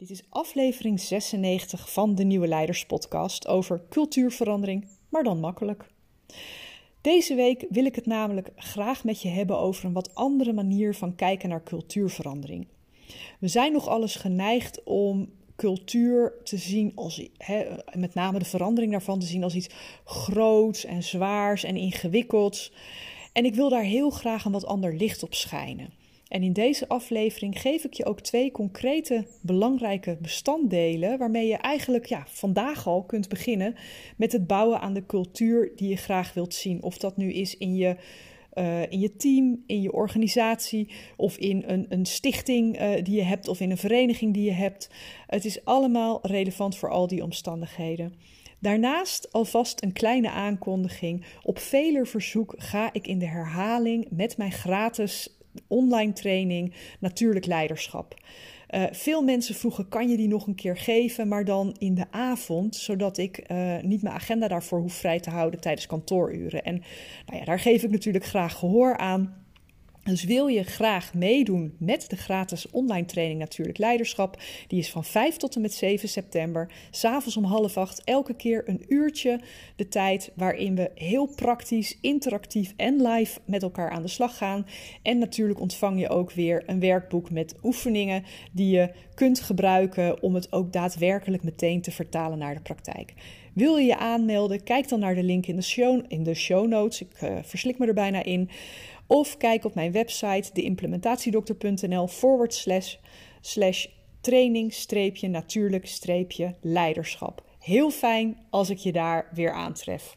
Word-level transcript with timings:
Dit 0.00 0.10
is 0.10 0.22
aflevering 0.28 1.00
96 1.00 1.92
van 1.92 2.14
de 2.14 2.24
Nieuwe 2.24 2.46
Leiders 2.46 2.86
Podcast 2.86 3.46
over 3.46 3.82
cultuurverandering, 3.88 4.86
maar 5.08 5.22
dan 5.22 5.40
makkelijk. 5.40 5.86
Deze 7.00 7.34
week 7.34 7.66
wil 7.68 7.84
ik 7.84 7.94
het 7.94 8.06
namelijk 8.06 8.50
graag 8.56 9.04
met 9.04 9.22
je 9.22 9.28
hebben 9.28 9.58
over 9.58 9.84
een 9.84 9.92
wat 9.92 10.14
andere 10.14 10.52
manier 10.52 10.94
van 10.94 11.14
kijken 11.14 11.48
naar 11.48 11.62
cultuurverandering. 11.62 12.66
We 13.38 13.48
zijn 13.48 13.72
nog 13.72 13.88
alles 13.88 14.14
geneigd 14.14 14.82
om 14.84 15.32
cultuur 15.56 16.32
te 16.44 16.56
zien 16.56 16.92
als, 16.94 17.28
met 17.92 18.14
name 18.14 18.38
de 18.38 18.44
verandering 18.44 18.92
daarvan 18.92 19.18
te 19.18 19.26
zien 19.26 19.42
als 19.42 19.54
iets 19.54 19.74
groots 20.04 20.84
en 20.84 21.02
zwaars 21.02 21.64
en 21.64 21.76
ingewikkelds. 21.76 22.72
En 23.32 23.44
ik 23.44 23.54
wil 23.54 23.68
daar 23.68 23.82
heel 23.82 24.10
graag 24.10 24.44
een 24.44 24.52
wat 24.52 24.66
ander 24.66 24.94
licht 24.94 25.22
op 25.22 25.34
schijnen. 25.34 25.99
En 26.30 26.42
in 26.42 26.52
deze 26.52 26.88
aflevering 26.88 27.60
geef 27.60 27.84
ik 27.84 27.92
je 27.92 28.04
ook 28.04 28.20
twee 28.20 28.50
concrete 28.50 29.26
belangrijke 29.42 30.18
bestanddelen 30.20 31.18
waarmee 31.18 31.46
je 31.46 31.56
eigenlijk 31.56 32.06
ja, 32.06 32.24
vandaag 32.26 32.86
al 32.86 33.02
kunt 33.02 33.28
beginnen 33.28 33.74
met 34.16 34.32
het 34.32 34.46
bouwen 34.46 34.80
aan 34.80 34.94
de 34.94 35.06
cultuur 35.06 35.72
die 35.76 35.88
je 35.88 35.96
graag 35.96 36.34
wilt 36.34 36.54
zien. 36.54 36.82
Of 36.82 36.98
dat 36.98 37.16
nu 37.16 37.32
is 37.32 37.56
in 37.56 37.76
je, 37.76 37.96
uh, 38.54 38.82
in 38.82 39.00
je 39.00 39.16
team, 39.16 39.62
in 39.66 39.82
je 39.82 39.92
organisatie 39.92 40.88
of 41.16 41.36
in 41.36 41.62
een, 41.66 41.86
een 41.88 42.06
stichting 42.06 42.80
uh, 42.80 42.90
die 43.02 43.16
je 43.16 43.22
hebt 43.22 43.48
of 43.48 43.60
in 43.60 43.70
een 43.70 43.76
vereniging 43.76 44.34
die 44.34 44.44
je 44.44 44.52
hebt. 44.52 44.90
Het 45.26 45.44
is 45.44 45.64
allemaal 45.64 46.18
relevant 46.22 46.76
voor 46.76 46.90
al 46.90 47.06
die 47.06 47.22
omstandigheden. 47.22 48.14
Daarnaast 48.58 49.32
alvast 49.32 49.82
een 49.82 49.92
kleine 49.92 50.30
aankondiging. 50.30 51.24
Op 51.42 51.58
veler 51.58 52.06
verzoek 52.06 52.54
ga 52.56 52.92
ik 52.92 53.06
in 53.06 53.18
de 53.18 53.26
herhaling 53.26 54.06
met 54.10 54.36
mijn 54.36 54.52
gratis 54.52 55.39
online 55.66 56.12
training 56.12 56.74
natuurlijk 56.98 57.46
leiderschap. 57.46 58.14
Uh, 58.70 58.84
veel 58.90 59.22
mensen 59.22 59.54
vroegen: 59.54 59.88
kan 59.88 60.08
je 60.08 60.16
die 60.16 60.28
nog 60.28 60.46
een 60.46 60.54
keer 60.54 60.76
geven, 60.76 61.28
maar 61.28 61.44
dan 61.44 61.76
in 61.78 61.94
de 61.94 62.06
avond, 62.10 62.76
zodat 62.76 63.18
ik 63.18 63.50
uh, 63.50 63.80
niet 63.82 64.02
mijn 64.02 64.14
agenda 64.14 64.48
daarvoor 64.48 64.80
hoef 64.80 64.94
vrij 64.94 65.20
te 65.20 65.30
houden 65.30 65.60
tijdens 65.60 65.86
kantooruren. 65.86 66.64
En 66.64 66.82
nou 67.26 67.38
ja, 67.38 67.44
daar 67.44 67.58
geef 67.58 67.82
ik 67.82 67.90
natuurlijk 67.90 68.24
graag 68.24 68.54
gehoor 68.54 68.96
aan. 68.96 69.44
Dus 70.04 70.24
wil 70.24 70.46
je 70.46 70.62
graag 70.62 71.14
meedoen 71.14 71.74
met 71.78 72.10
de 72.10 72.16
gratis 72.16 72.70
online 72.70 73.06
training 73.06 73.38
Natuurlijk 73.38 73.78
Leiderschap? 73.78 74.42
Die 74.68 74.78
is 74.78 74.90
van 74.90 75.04
5 75.04 75.36
tot 75.36 75.54
en 75.54 75.60
met 75.60 75.72
7 75.72 76.08
september. 76.08 76.72
S'avonds 76.90 77.36
om 77.36 77.44
half 77.44 77.76
acht 77.76 78.04
elke 78.04 78.34
keer 78.34 78.68
een 78.68 78.84
uurtje 78.88 79.40
de 79.76 79.88
tijd 79.88 80.32
waarin 80.34 80.74
we 80.74 80.90
heel 80.94 81.26
praktisch, 81.26 81.98
interactief 82.00 82.72
en 82.76 83.02
live 83.02 83.40
met 83.44 83.62
elkaar 83.62 83.90
aan 83.90 84.02
de 84.02 84.08
slag 84.08 84.36
gaan. 84.36 84.66
En 85.02 85.18
natuurlijk 85.18 85.60
ontvang 85.60 86.00
je 86.00 86.08
ook 86.08 86.32
weer 86.32 86.62
een 86.66 86.80
werkboek 86.80 87.30
met 87.30 87.54
oefeningen 87.62 88.24
die 88.52 88.70
je 88.70 88.92
kunt 89.14 89.40
gebruiken 89.40 90.22
om 90.22 90.34
het 90.34 90.52
ook 90.52 90.72
daadwerkelijk 90.72 91.42
meteen 91.42 91.80
te 91.80 91.90
vertalen 91.90 92.38
naar 92.38 92.54
de 92.54 92.60
praktijk. 92.60 93.14
Wil 93.54 93.76
je 93.76 93.86
je 93.86 93.98
aanmelden? 93.98 94.62
Kijk 94.62 94.88
dan 94.88 95.00
naar 95.00 95.14
de 95.14 95.22
link 95.22 95.46
in 95.46 95.56
de 95.56 95.62
show, 95.62 96.04
in 96.08 96.22
de 96.22 96.34
show 96.34 96.68
notes. 96.68 97.00
Ik 97.00 97.22
uh, 97.22 97.36
verslik 97.42 97.78
me 97.78 97.86
er 97.86 97.94
bijna 97.94 98.24
in. 98.24 98.50
Of 99.10 99.36
kijk 99.36 99.64
op 99.64 99.74
mijn 99.74 99.92
website 99.92 100.50
deimplementatiedokter.nl 100.52 102.06
forward 102.06 102.54
slash, 102.54 102.96
slash 103.40 103.86
training 104.20 104.72
streepje 104.72 105.28
natuurlijk 105.28 105.86
streepje 105.86 106.54
leiderschap. 106.60 107.44
Heel 107.58 107.90
fijn 107.90 108.38
als 108.50 108.70
ik 108.70 108.76
je 108.76 108.92
daar 108.92 109.28
weer 109.32 109.52
aantref. 109.52 110.16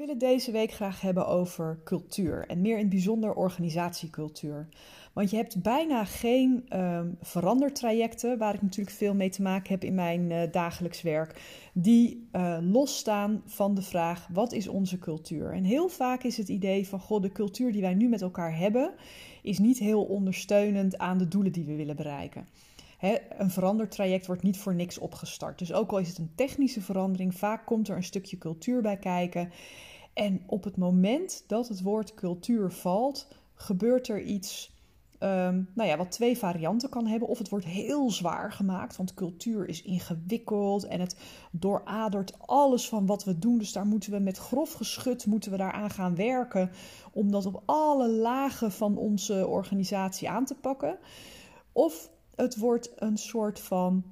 Wil 0.00 0.08
het 0.08 0.20
deze 0.20 0.50
week 0.50 0.72
graag 0.72 1.00
hebben 1.00 1.26
over 1.26 1.78
cultuur 1.84 2.44
en 2.46 2.60
meer 2.60 2.74
in 2.74 2.80
het 2.80 2.88
bijzonder 2.88 3.34
organisatiecultuur. 3.34 4.68
Want 5.12 5.30
je 5.30 5.36
hebt 5.36 5.62
bijna 5.62 6.04
geen 6.04 6.78
um, 6.78 7.16
verandertrajecten, 7.20 8.38
waar 8.38 8.54
ik 8.54 8.62
natuurlijk 8.62 8.96
veel 8.96 9.14
mee 9.14 9.30
te 9.30 9.42
maken 9.42 9.72
heb 9.72 9.84
in 9.84 9.94
mijn 9.94 10.30
uh, 10.30 10.42
dagelijks 10.50 11.02
werk, 11.02 11.42
die 11.72 12.28
uh, 12.32 12.58
losstaan 12.60 13.42
van 13.46 13.74
de 13.74 13.82
vraag: 13.82 14.28
wat 14.32 14.52
is 14.52 14.68
onze 14.68 14.98
cultuur? 14.98 15.52
En 15.52 15.64
heel 15.64 15.88
vaak 15.88 16.22
is 16.22 16.36
het 16.36 16.48
idee 16.48 16.88
van: 16.88 17.00
goh, 17.00 17.22
de 17.22 17.32
cultuur 17.32 17.72
die 17.72 17.82
wij 17.82 17.94
nu 17.94 18.08
met 18.08 18.22
elkaar 18.22 18.56
hebben, 18.56 18.94
is 19.42 19.58
niet 19.58 19.78
heel 19.78 20.04
ondersteunend 20.04 20.98
aan 20.98 21.18
de 21.18 21.28
doelen 21.28 21.52
die 21.52 21.64
we 21.64 21.74
willen 21.74 21.96
bereiken. 21.96 22.46
He, 22.98 23.16
een 23.38 23.50
verandertraject 23.50 24.26
wordt 24.26 24.42
niet 24.42 24.58
voor 24.58 24.74
niks 24.74 24.98
opgestart. 24.98 25.58
Dus 25.58 25.72
ook 25.72 25.90
al 25.90 25.98
is 25.98 26.08
het 26.08 26.18
een 26.18 26.32
technische 26.34 26.80
verandering, 26.80 27.34
vaak 27.34 27.66
komt 27.66 27.88
er 27.88 27.96
een 27.96 28.04
stukje 28.04 28.38
cultuur 28.38 28.82
bij 28.82 28.96
kijken. 28.96 29.52
En 30.20 30.42
op 30.46 30.64
het 30.64 30.76
moment 30.76 31.44
dat 31.46 31.68
het 31.68 31.82
woord 31.82 32.14
cultuur 32.14 32.70
valt, 32.70 33.28
gebeurt 33.54 34.08
er 34.08 34.22
iets. 34.22 34.78
Um, 35.22 35.68
nou 35.74 35.88
ja, 35.88 35.96
wat 35.96 36.10
twee 36.10 36.38
varianten 36.38 36.88
kan 36.88 37.06
hebben. 37.06 37.28
Of 37.28 37.38
het 37.38 37.48
wordt 37.48 37.64
heel 37.64 38.10
zwaar 38.10 38.52
gemaakt, 38.52 38.96
want 38.96 39.14
cultuur 39.14 39.68
is 39.68 39.82
ingewikkeld 39.82 40.84
en 40.84 41.00
het 41.00 41.16
dooradert 41.50 42.38
alles 42.38 42.88
van 42.88 43.06
wat 43.06 43.24
we 43.24 43.38
doen. 43.38 43.58
Dus 43.58 43.72
daar 43.72 43.86
moeten 43.86 44.12
we 44.12 44.18
met 44.18 44.38
grof 44.38 44.72
geschut 44.72 45.26
moeten 45.26 45.50
we 45.50 45.56
daaraan 45.56 45.90
gaan 45.90 46.14
werken 46.14 46.70
om 47.12 47.30
dat 47.30 47.46
op 47.46 47.62
alle 47.64 48.08
lagen 48.08 48.72
van 48.72 48.96
onze 48.96 49.46
organisatie 49.46 50.30
aan 50.30 50.44
te 50.44 50.54
pakken. 50.54 50.98
Of 51.72 52.10
het 52.34 52.56
wordt 52.56 52.92
een 52.96 53.18
soort 53.18 53.60
van 53.60 54.04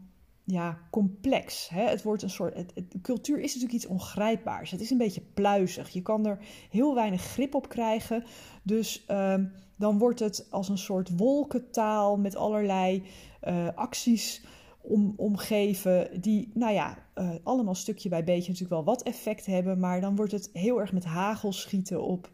ja, 0.50 0.78
complex. 0.90 1.68
Hè? 1.68 1.82
Het 1.82 2.02
wordt 2.02 2.22
een 2.22 2.30
soort. 2.30 2.54
Het, 2.54 2.72
cultuur 3.02 3.38
is 3.38 3.54
natuurlijk 3.54 3.72
iets 3.72 3.86
ongrijpbaars. 3.86 4.70
Het 4.70 4.80
is 4.80 4.90
een 4.90 4.98
beetje 4.98 5.22
pluizig. 5.34 5.88
Je 5.88 6.02
kan 6.02 6.26
er 6.26 6.38
heel 6.70 6.94
weinig 6.94 7.22
grip 7.22 7.54
op 7.54 7.68
krijgen. 7.68 8.24
Dus 8.62 9.04
uh, 9.10 9.34
dan 9.76 9.98
wordt 9.98 10.20
het 10.20 10.46
als 10.50 10.68
een 10.68 10.78
soort 10.78 11.16
wolkentaal 11.16 12.16
met 12.16 12.36
allerlei 12.36 13.02
uh, 13.48 13.68
acties 13.74 14.44
om, 14.80 15.14
omgeven. 15.16 16.20
Die, 16.20 16.50
nou 16.54 16.72
ja, 16.72 16.98
uh, 17.14 17.30
allemaal 17.42 17.74
stukje 17.74 18.08
bij 18.08 18.24
beetje 18.24 18.52
natuurlijk 18.52 18.70
wel 18.70 18.84
wat 18.84 19.02
effect 19.02 19.46
hebben. 19.46 19.78
Maar 19.78 20.00
dan 20.00 20.16
wordt 20.16 20.32
het 20.32 20.50
heel 20.52 20.80
erg 20.80 20.92
met 20.92 21.04
hagel 21.04 21.52
schieten 21.52 22.02
op 22.02 22.30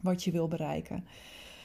wat 0.00 0.24
je 0.24 0.30
wil 0.30 0.48
bereiken. 0.48 1.04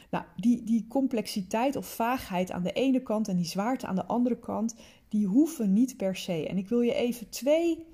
Nou, 0.10 0.26
die, 0.36 0.64
die 0.64 0.86
complexiteit 0.88 1.76
of 1.76 1.86
vaagheid 1.86 2.52
aan 2.52 2.64
de 2.64 2.72
ene 2.72 3.02
kant 3.04 3.28
en 3.28 3.36
die 3.36 3.46
zwaarte 3.46 3.88
aan 3.88 3.96
de 3.96 4.06
andere 4.06 4.40
kant, 4.40 4.76
die 5.10 5.26
hoeven 5.26 5.74
niet 5.74 5.98
per 5.98 6.16
se. 6.16 6.48
En 6.48 6.58
ik 6.58 6.68
wil 6.68 6.82
je 6.82 6.94
even 6.94 7.30
twee 7.30 7.86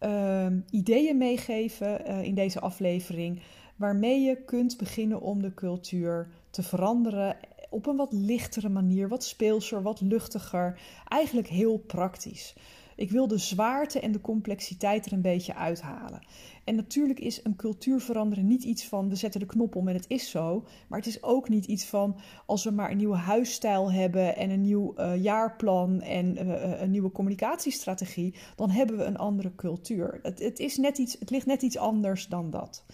uh, 0.00 0.46
ideeën 0.70 1.16
meegeven 1.18 2.10
uh, 2.10 2.22
in 2.22 2.34
deze 2.34 2.60
aflevering, 2.60 3.42
waarmee 3.76 4.20
je 4.20 4.44
kunt 4.44 4.76
beginnen 4.76 5.20
om 5.20 5.42
de 5.42 5.54
cultuur 5.54 6.28
te 6.50 6.62
veranderen 6.62 7.36
op 7.70 7.86
een 7.86 7.96
wat 7.96 8.12
lichtere 8.12 8.68
manier, 8.68 9.08
wat 9.08 9.24
speelser, 9.24 9.82
wat 9.82 10.00
luchtiger, 10.00 10.80
eigenlijk 11.08 11.48
heel 11.48 11.76
praktisch. 11.78 12.54
Ik 13.00 13.10
wil 13.10 13.28
de 13.28 13.38
zwaarte 13.38 14.00
en 14.00 14.12
de 14.12 14.20
complexiteit 14.20 15.06
er 15.06 15.12
een 15.12 15.22
beetje 15.22 15.54
uithalen. 15.54 16.26
En 16.64 16.74
natuurlijk 16.74 17.20
is 17.20 17.44
een 17.44 17.56
cultuur 17.56 18.00
veranderen 18.00 18.46
niet 18.46 18.64
iets 18.64 18.86
van 18.86 19.08
we 19.08 19.14
zetten 19.14 19.40
de 19.40 19.46
knop 19.46 19.76
om 19.76 19.88
en 19.88 19.94
het 19.94 20.04
is 20.08 20.30
zo. 20.30 20.64
Maar 20.88 20.98
het 20.98 21.08
is 21.08 21.22
ook 21.22 21.48
niet 21.48 21.66
iets 21.66 21.84
van 21.84 22.16
als 22.46 22.64
we 22.64 22.70
maar 22.70 22.90
een 22.90 22.96
nieuwe 22.96 23.16
huisstijl 23.16 23.92
hebben 23.92 24.36
en 24.36 24.50
een 24.50 24.60
nieuw 24.60 24.94
uh, 24.96 25.22
jaarplan 25.22 26.00
en 26.00 26.46
uh, 26.46 26.80
een 26.80 26.90
nieuwe 26.90 27.12
communicatiestrategie, 27.12 28.34
dan 28.56 28.70
hebben 28.70 28.96
we 28.96 29.04
een 29.04 29.18
andere 29.18 29.54
cultuur. 29.54 30.18
Het, 30.22 30.38
het, 30.38 30.58
is 30.58 30.76
net 30.76 30.98
iets, 30.98 31.16
het 31.18 31.30
ligt 31.30 31.46
net 31.46 31.62
iets 31.62 31.76
anders 31.76 32.26
dan 32.26 32.50
dat. 32.50 32.84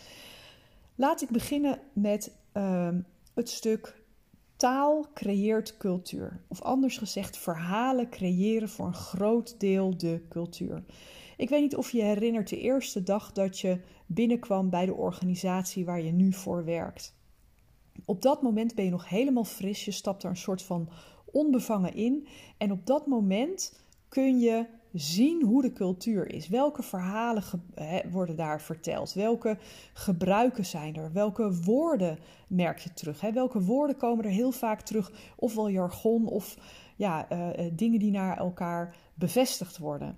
Laat 0.94 1.22
ik 1.22 1.28
beginnen 1.28 1.78
met 1.92 2.32
uh, 2.54 2.88
het 3.34 3.50
stuk 3.50 4.04
Taal 4.56 5.06
creëert 5.14 5.76
cultuur. 5.76 6.40
Of 6.48 6.62
anders 6.62 6.98
gezegd, 6.98 7.36
verhalen 7.36 8.10
creëren 8.10 8.68
voor 8.68 8.86
een 8.86 8.94
groot 8.94 9.60
deel 9.60 9.96
de 9.96 10.22
cultuur. 10.28 10.82
Ik 11.36 11.48
weet 11.48 11.60
niet 11.60 11.76
of 11.76 11.90
je 11.90 12.02
herinnert 12.02 12.48
de 12.48 12.60
eerste 12.60 13.02
dag 13.02 13.32
dat 13.32 13.58
je 13.58 13.80
binnenkwam 14.06 14.70
bij 14.70 14.86
de 14.86 14.94
organisatie 14.94 15.84
waar 15.84 16.02
je 16.02 16.12
nu 16.12 16.32
voor 16.32 16.64
werkt. 16.64 17.14
Op 18.04 18.22
dat 18.22 18.42
moment 18.42 18.74
ben 18.74 18.84
je 18.84 18.90
nog 18.90 19.08
helemaal 19.08 19.44
fris, 19.44 19.84
je 19.84 19.90
stapt 19.90 20.22
er 20.22 20.30
een 20.30 20.36
soort 20.36 20.62
van 20.62 20.88
onbevangen 21.24 21.94
in. 21.94 22.26
En 22.56 22.72
op 22.72 22.86
dat 22.86 23.06
moment 23.06 23.80
kun 24.08 24.40
je 24.40 24.66
zien 24.98 25.42
hoe 25.42 25.62
de 25.62 25.72
cultuur 25.72 26.34
is. 26.34 26.48
Welke 26.48 26.82
verhalen 26.82 27.42
worden 28.10 28.36
daar 28.36 28.60
verteld? 28.60 29.12
Welke 29.12 29.58
gebruiken 29.92 30.64
zijn 30.64 30.96
er? 30.96 31.12
Welke 31.12 31.62
woorden 31.62 32.18
merk 32.48 32.78
je 32.78 32.92
terug? 32.92 33.20
Welke 33.20 33.62
woorden 33.62 33.96
komen 33.96 34.24
er 34.24 34.30
heel 34.30 34.52
vaak 34.52 34.80
terug? 34.80 35.12
Ofwel 35.36 35.70
jargon 35.70 36.26
of 36.26 36.56
ja, 36.96 37.26
uh, 37.32 37.70
dingen 37.72 37.98
die 37.98 38.10
naar 38.10 38.36
elkaar 38.36 38.96
bevestigd 39.14 39.78
worden. 39.78 40.16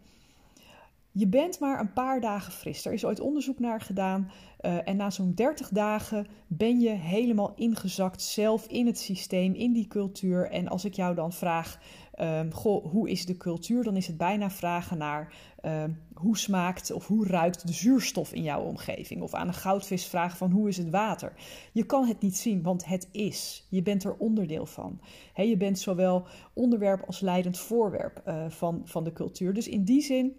Je 1.19 1.27
bent 1.27 1.61
maar 1.61 1.81
een 1.81 1.93
paar 1.93 2.21
dagen 2.21 2.53
fris. 2.53 2.85
Er 2.85 2.93
is 2.93 3.05
ooit 3.05 3.21
onderzoek 3.21 3.59
naar 3.59 3.81
gedaan. 3.81 4.31
Uh, 4.61 4.89
en 4.89 4.97
na 4.97 5.11
zo'n 5.11 5.35
30 5.35 5.69
dagen 5.69 6.27
ben 6.47 6.81
je 6.81 6.91
helemaal 6.91 7.53
ingezakt 7.57 8.23
zelf 8.23 8.67
in 8.67 8.87
het 8.87 8.99
systeem, 8.99 9.55
in 9.55 9.73
die 9.73 9.87
cultuur. 9.87 10.51
En 10.51 10.69
als 10.69 10.85
ik 10.85 10.95
jou 10.95 11.15
dan 11.15 11.33
vraag, 11.33 11.79
um, 12.21 12.53
goh, 12.53 12.91
hoe 12.91 13.11
is 13.11 13.27
de 13.27 13.37
cultuur? 13.37 13.85
Dan 13.85 13.97
is 13.97 14.07
het 14.07 14.17
bijna 14.17 14.51
vragen 14.51 14.99
naar 14.99 15.35
um, 15.65 15.99
hoe 16.15 16.39
smaakt 16.39 16.91
of 16.91 17.07
hoe 17.07 17.27
ruikt 17.27 17.67
de 17.67 17.73
zuurstof 17.73 18.33
in 18.33 18.43
jouw 18.43 18.63
omgeving. 18.63 19.23
Of 19.23 19.35
aan 19.35 19.49
een 19.49 19.55
goudvis 19.55 20.07
vragen 20.07 20.39
van 20.39 20.51
hoe 20.51 20.69
is 20.69 20.77
het 20.77 20.91
water. 20.91 21.33
Je 21.73 21.85
kan 21.85 22.07
het 22.07 22.21
niet 22.21 22.37
zien, 22.37 22.63
want 22.63 22.85
het 22.85 23.09
is. 23.13 23.67
Je 23.69 23.83
bent 23.83 24.05
er 24.05 24.17
onderdeel 24.17 24.67
van. 24.67 25.01
Je 25.35 25.57
bent 25.57 25.79
zowel 25.79 26.27
onderwerp 26.53 27.03
als 27.07 27.21
leidend 27.21 27.59
voorwerp 27.59 28.23
uh, 28.27 28.45
van, 28.49 28.83
van 28.85 29.05
de 29.05 29.13
cultuur. 29.13 29.55
Dus 29.55 29.69
in 29.69 29.85
die 29.85 30.03
zin 30.03 30.37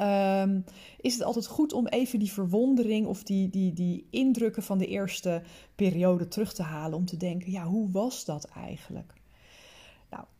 Um, 0.00 0.64
is 1.00 1.14
het 1.14 1.22
altijd 1.22 1.46
goed 1.46 1.72
om 1.72 1.86
even 1.86 2.18
die 2.18 2.32
verwondering 2.32 3.06
of 3.06 3.22
die, 3.22 3.50
die, 3.50 3.72
die 3.72 4.06
indrukken 4.10 4.62
van 4.62 4.78
de 4.78 4.86
eerste 4.86 5.42
periode 5.74 6.28
terug 6.28 6.54
te 6.54 6.62
halen. 6.62 6.98
Om 6.98 7.04
te 7.04 7.16
denken, 7.16 7.50
ja, 7.50 7.64
hoe 7.64 7.90
was 7.90 8.24
dat 8.24 8.44
eigenlijk? 8.44 9.14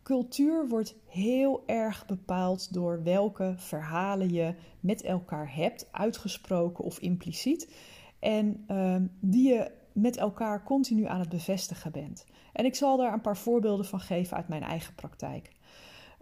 Cultuur 0.05 0.67
wordt 0.67 0.95
heel 1.05 1.63
erg 1.65 2.05
bepaald 2.05 2.73
door 2.73 3.03
welke 3.03 3.53
verhalen 3.57 4.33
je 4.33 4.55
met 4.79 5.03
elkaar 5.03 5.55
hebt, 5.55 5.87
uitgesproken 5.91 6.83
of 6.83 6.99
impliciet. 6.99 7.73
En 8.19 8.65
um, 8.67 9.11
die 9.19 9.53
je 9.53 9.71
met 9.93 10.17
elkaar 10.17 10.63
continu 10.63 11.05
aan 11.05 11.19
het 11.19 11.29
bevestigen 11.29 11.91
bent. 11.91 12.25
En 12.53 12.65
ik 12.65 12.75
zal 12.75 12.97
daar 12.97 13.13
een 13.13 13.21
paar 13.21 13.37
voorbeelden 13.37 13.85
van 13.85 13.99
geven 13.99 14.37
uit 14.37 14.47
mijn 14.47 14.63
eigen 14.63 14.95
praktijk. 14.95 15.51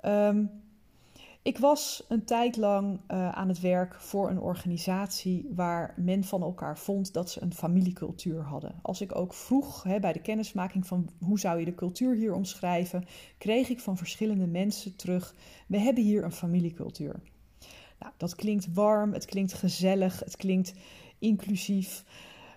Um, 0.06 0.51
ik 1.44 1.57
was 1.57 2.04
een 2.07 2.25
tijd 2.25 2.57
lang 2.57 3.00
uh, 3.07 3.30
aan 3.30 3.48
het 3.48 3.60
werk 3.60 3.95
voor 4.01 4.30
een 4.30 4.40
organisatie 4.40 5.50
waar 5.56 5.94
men 5.98 6.24
van 6.24 6.42
elkaar 6.42 6.78
vond 6.78 7.13
dat 7.13 7.30
ze 7.30 7.42
een 7.42 7.54
familiecultuur 7.54 8.42
hadden. 8.42 8.75
Als 8.81 9.01
ik 9.01 9.16
ook 9.16 9.34
vroeg 9.34 9.84
hè, 9.84 10.00
bij 10.00 10.13
de 10.13 10.22
kennismaking 10.22 10.88
van 10.88 11.10
hoe 11.19 11.40
zou 11.40 11.60
je 11.60 11.66
de 11.66 11.75
cultuur 11.75 12.16
hier 12.16 12.34
omschrijven, 12.34 13.06
kreeg 13.38 13.69
ik 13.69 13.80
van 13.80 13.98
verschillende 13.98 14.48
mensen 14.48 14.95
terug: 14.95 15.36
we 15.68 15.78
hebben 15.78 16.04
hier 16.04 16.24
een 16.24 16.31
familiecultuur. 16.31 17.19
Nou, 18.00 18.13
dat 18.18 18.36
klinkt 18.36 18.74
warm, 18.74 19.13
het 19.13 19.25
klinkt 19.25 19.54
gezellig, 19.54 20.19
het 20.19 20.36
klinkt 20.36 20.74
inclusief. 21.19 22.04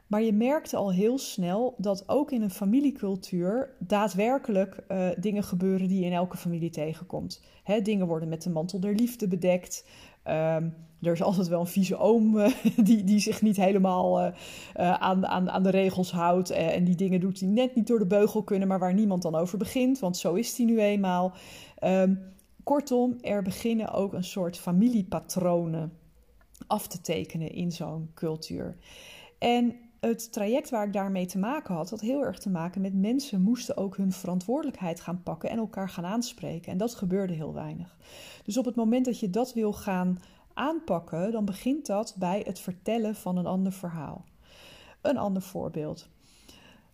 Maar 0.06 0.22
je 0.22 0.32
merkte 0.32 0.76
al 0.76 0.92
heel 0.92 1.18
snel 1.18 1.74
dat 1.78 2.08
ook 2.08 2.30
in 2.30 2.42
een 2.42 2.50
familiecultuur 2.50 3.74
daadwerkelijk 3.78 4.84
uh, 4.88 5.08
dingen 5.18 5.42
gebeuren 5.42 5.88
die 5.88 6.00
je 6.00 6.06
in 6.06 6.12
elke 6.12 6.36
familie 6.36 6.70
tegenkomt. 6.70 7.42
Hè, 7.62 7.80
dingen 7.80 8.06
worden 8.06 8.28
met 8.28 8.42
de 8.42 8.50
mantel 8.50 8.80
der 8.80 8.94
liefde 8.94 9.28
bedekt. 9.28 9.86
Um, 10.24 10.74
er 11.02 11.12
is 11.12 11.22
altijd 11.22 11.48
wel 11.48 11.60
een 11.60 11.66
vieze 11.66 11.96
oom 11.96 12.36
uh, 12.36 12.48
die, 12.76 13.04
die 13.04 13.18
zich 13.18 13.42
niet 13.42 13.56
helemaal 13.56 14.20
uh, 14.20 14.32
aan, 14.74 15.26
aan, 15.26 15.50
aan 15.50 15.62
de 15.62 15.70
regels 15.70 16.12
houdt. 16.12 16.50
en 16.50 16.84
die 16.84 16.94
dingen 16.94 17.20
doet 17.20 17.38
die 17.38 17.48
net 17.48 17.74
niet 17.74 17.86
door 17.86 17.98
de 17.98 18.06
beugel 18.06 18.42
kunnen, 18.42 18.68
maar 18.68 18.78
waar 18.78 18.94
niemand 18.94 19.22
dan 19.22 19.34
over 19.34 19.58
begint. 19.58 19.98
Want 19.98 20.16
zo 20.16 20.34
is 20.34 20.54
die 20.54 20.66
nu 20.66 20.80
eenmaal. 20.80 21.32
Um, 21.84 22.34
kortom, 22.62 23.16
er 23.20 23.42
beginnen 23.42 23.92
ook 23.92 24.12
een 24.12 24.24
soort 24.24 24.58
familiepatronen 24.58 25.92
af 26.66 26.86
te 26.86 27.00
tekenen 27.00 27.52
in 27.52 27.72
zo'n 27.72 28.10
cultuur. 28.14 28.76
En 29.38 29.76
het 30.06 30.32
traject 30.32 30.70
waar 30.70 30.86
ik 30.86 30.92
daarmee 30.92 31.26
te 31.26 31.38
maken 31.38 31.74
had, 31.74 31.90
had 31.90 32.00
heel 32.00 32.24
erg 32.24 32.38
te 32.38 32.50
maken 32.50 32.80
met 32.80 32.94
mensen 32.94 33.40
moesten 33.40 33.76
ook 33.76 33.96
hun 33.96 34.12
verantwoordelijkheid 34.12 35.00
gaan 35.00 35.22
pakken 35.22 35.50
en 35.50 35.58
elkaar 35.58 35.88
gaan 35.88 36.04
aanspreken. 36.04 36.72
En 36.72 36.78
dat 36.78 36.94
gebeurde 36.94 37.32
heel 37.32 37.54
weinig. 37.54 37.96
Dus 38.44 38.56
op 38.56 38.64
het 38.64 38.74
moment 38.74 39.04
dat 39.04 39.20
je 39.20 39.30
dat 39.30 39.54
wil 39.54 39.72
gaan 39.72 40.18
aanpakken, 40.54 41.32
dan 41.32 41.44
begint 41.44 41.86
dat 41.86 42.14
bij 42.18 42.42
het 42.46 42.58
vertellen 42.60 43.14
van 43.14 43.36
een 43.36 43.46
ander 43.46 43.72
verhaal. 43.72 44.24
Een 45.00 45.16
ander 45.16 45.42
voorbeeld. 45.42 46.08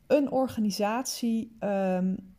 Een 0.07 0.31
organisatie 0.31 1.57
um, 1.61 2.32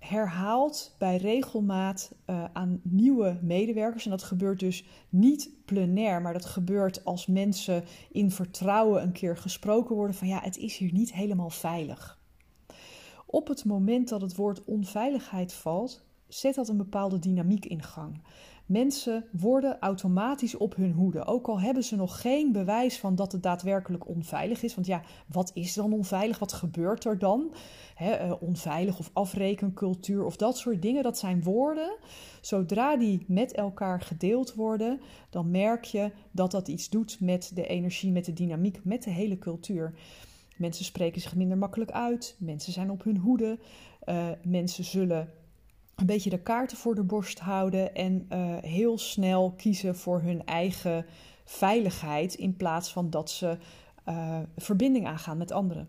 herhaalt 0.00 0.94
bij 0.98 1.16
regelmaat 1.16 2.12
uh, 2.26 2.44
aan 2.52 2.80
nieuwe 2.82 3.38
medewerkers. 3.42 4.04
En 4.04 4.10
dat 4.10 4.22
gebeurt 4.22 4.60
dus 4.60 4.84
niet 5.08 5.50
plenair, 5.64 6.22
maar 6.22 6.32
dat 6.32 6.44
gebeurt 6.44 7.04
als 7.04 7.26
mensen 7.26 7.84
in 8.10 8.30
vertrouwen 8.30 9.02
een 9.02 9.12
keer 9.12 9.36
gesproken 9.36 9.96
worden 9.96 10.16
van 10.16 10.28
ja, 10.28 10.40
het 10.42 10.56
is 10.56 10.76
hier 10.76 10.92
niet 10.92 11.12
helemaal 11.12 11.50
veilig. 11.50 12.18
Op 13.26 13.48
het 13.48 13.64
moment 13.64 14.08
dat 14.08 14.20
het 14.20 14.36
woord 14.36 14.64
onveiligheid 14.64 15.52
valt, 15.52 16.04
zet 16.28 16.54
dat 16.54 16.68
een 16.68 16.76
bepaalde 16.76 17.18
dynamiek 17.18 17.66
in 17.66 17.82
gang. 17.82 18.22
Mensen 18.70 19.24
worden 19.32 19.78
automatisch 19.80 20.56
op 20.56 20.76
hun 20.76 20.92
hoede. 20.92 21.24
Ook 21.24 21.46
al 21.46 21.60
hebben 21.60 21.84
ze 21.84 21.96
nog 21.96 22.20
geen 22.20 22.52
bewijs 22.52 22.98
van 22.98 23.14
dat 23.14 23.32
het 23.32 23.42
daadwerkelijk 23.42 24.08
onveilig 24.08 24.62
is. 24.62 24.74
Want 24.74 24.86
ja, 24.86 25.02
wat 25.26 25.50
is 25.54 25.74
dan 25.74 25.92
onveilig? 25.92 26.38
Wat 26.38 26.52
gebeurt 26.52 27.04
er 27.04 27.18
dan? 27.18 27.54
uh, 28.02 28.32
onveilig 28.40 28.98
of 28.98 29.10
afrekencultuur 29.12 30.24
of 30.24 30.36
dat 30.36 30.58
soort 30.58 30.82
dingen. 30.82 31.02
Dat 31.02 31.18
zijn 31.18 31.42
woorden. 31.42 31.96
Zodra 32.40 32.96
die 32.96 33.24
met 33.26 33.52
elkaar 33.52 34.00
gedeeld 34.00 34.54
worden, 34.54 35.00
dan 35.30 35.50
merk 35.50 35.84
je 35.84 36.10
dat 36.30 36.50
dat 36.50 36.68
iets 36.68 36.88
doet 36.88 37.20
met 37.20 37.50
de 37.54 37.66
energie, 37.66 38.12
met 38.12 38.24
de 38.24 38.32
dynamiek, 38.32 38.84
met 38.84 39.02
de 39.02 39.10
hele 39.10 39.38
cultuur. 39.38 39.94
Mensen 40.56 40.84
spreken 40.84 41.20
zich 41.20 41.34
minder 41.36 41.58
makkelijk 41.58 41.90
uit. 41.90 42.36
Mensen 42.38 42.72
zijn 42.72 42.90
op 42.90 43.04
hun 43.04 43.16
hoede. 43.16 43.58
Uh, 44.08 44.28
mensen 44.42 44.84
zullen 44.84 45.28
een 46.00 46.06
beetje 46.06 46.30
de 46.30 46.42
kaarten 46.42 46.76
voor 46.76 46.94
de 46.94 47.02
borst 47.02 47.38
houden 47.38 47.94
en 47.94 48.26
uh, 48.32 48.56
heel 48.60 48.98
snel 48.98 49.52
kiezen 49.56 49.96
voor 49.96 50.20
hun 50.20 50.44
eigen 50.44 51.06
veiligheid 51.44 52.34
in 52.34 52.56
plaats 52.56 52.92
van 52.92 53.10
dat 53.10 53.30
ze 53.30 53.58
uh, 54.08 54.38
verbinding 54.56 55.06
aangaan 55.06 55.38
met 55.38 55.52
anderen. 55.52 55.88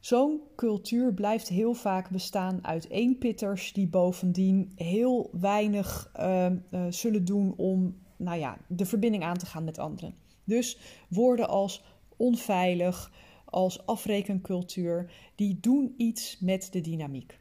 Zo'n 0.00 0.40
cultuur 0.56 1.14
blijft 1.14 1.48
heel 1.48 1.74
vaak 1.74 2.10
bestaan 2.10 2.58
uit 2.66 2.88
eenpitters 2.88 3.72
die 3.72 3.88
bovendien 3.88 4.72
heel 4.76 5.30
weinig 5.32 6.12
uh, 6.20 6.46
uh, 6.46 6.86
zullen 6.88 7.24
doen 7.24 7.54
om 7.56 7.96
nou 8.16 8.38
ja, 8.38 8.58
de 8.66 8.86
verbinding 8.86 9.24
aan 9.24 9.38
te 9.38 9.46
gaan 9.46 9.64
met 9.64 9.78
anderen. 9.78 10.14
Dus 10.44 10.78
woorden 11.08 11.48
als 11.48 11.84
onveilig, 12.16 13.12
als 13.44 13.86
afrekencultuur, 13.86 15.12
die 15.34 15.58
doen 15.60 15.94
iets 15.96 16.38
met 16.40 16.68
de 16.72 16.80
dynamiek. 16.80 17.40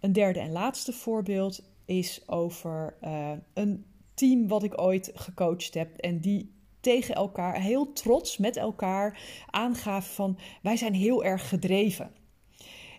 Een 0.00 0.12
derde 0.12 0.40
en 0.40 0.52
laatste 0.52 0.92
voorbeeld 0.92 1.62
is 1.84 2.22
over 2.26 2.96
uh, 3.04 3.32
een 3.54 3.84
team 4.14 4.48
wat 4.48 4.62
ik 4.62 4.80
ooit 4.80 5.10
gecoacht 5.14 5.74
heb 5.74 5.96
en 5.96 6.20
die 6.20 6.52
tegen 6.80 7.14
elkaar 7.14 7.60
heel 7.60 7.92
trots 7.92 8.38
met 8.38 8.56
elkaar 8.56 9.20
aangaven 9.50 10.14
van 10.14 10.38
wij 10.62 10.76
zijn 10.76 10.94
heel 10.94 11.24
erg 11.24 11.48
gedreven. 11.48 12.10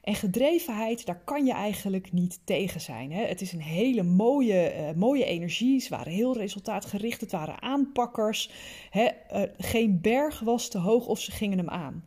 En 0.01 0.15
gedrevenheid, 0.15 1.05
daar 1.05 1.21
kan 1.23 1.45
je 1.45 1.53
eigenlijk 1.53 2.11
niet 2.11 2.39
tegen 2.43 2.81
zijn. 2.81 3.11
Hè? 3.11 3.25
Het 3.25 3.41
is 3.41 3.53
een 3.53 3.61
hele 3.61 4.03
mooie, 4.03 4.73
uh, 4.75 4.91
mooie 4.95 5.25
energie. 5.25 5.79
Ze 5.79 5.89
waren 5.89 6.11
heel 6.11 6.37
resultaatgericht. 6.37 7.21
Het 7.21 7.31
waren 7.31 7.61
aanpakkers. 7.61 8.51
Hè? 8.89 9.07
Uh, 9.33 9.41
geen 9.57 10.01
berg 10.01 10.39
was 10.39 10.69
te 10.69 10.77
hoog 10.77 11.07
of 11.07 11.19
ze 11.19 11.31
gingen 11.31 11.57
hem 11.57 11.69
aan. 11.69 12.05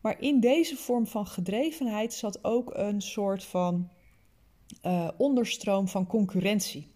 Maar 0.00 0.20
in 0.20 0.40
deze 0.40 0.76
vorm 0.76 1.06
van 1.06 1.26
gedrevenheid 1.26 2.14
zat 2.14 2.44
ook 2.44 2.70
een 2.74 3.00
soort 3.00 3.44
van 3.44 3.90
uh, 4.86 5.08
onderstroom 5.16 5.88
van 5.88 6.06
concurrentie. 6.06 6.88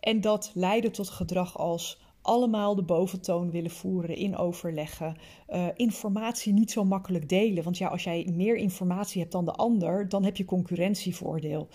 En 0.00 0.20
dat 0.20 0.50
leidde 0.54 0.90
tot 0.90 1.08
gedrag 1.08 1.58
als 1.58 2.00
allemaal 2.22 2.74
de 2.74 2.82
boventoon 2.82 3.50
willen 3.50 3.70
voeren 3.70 4.16
in 4.16 4.36
overleggen. 4.36 5.16
Uh, 5.48 5.66
informatie 5.74 6.52
niet 6.52 6.70
zo 6.70 6.84
makkelijk 6.84 7.28
delen. 7.28 7.64
Want 7.64 7.78
ja, 7.78 7.88
als 7.88 8.04
jij 8.04 8.30
meer 8.32 8.56
informatie 8.56 9.20
hebt 9.20 9.32
dan 9.32 9.44
de 9.44 9.52
ander, 9.52 10.08
dan 10.08 10.24
heb 10.24 10.36
je 10.36 10.44
concurrentievoordeel. 10.44 11.68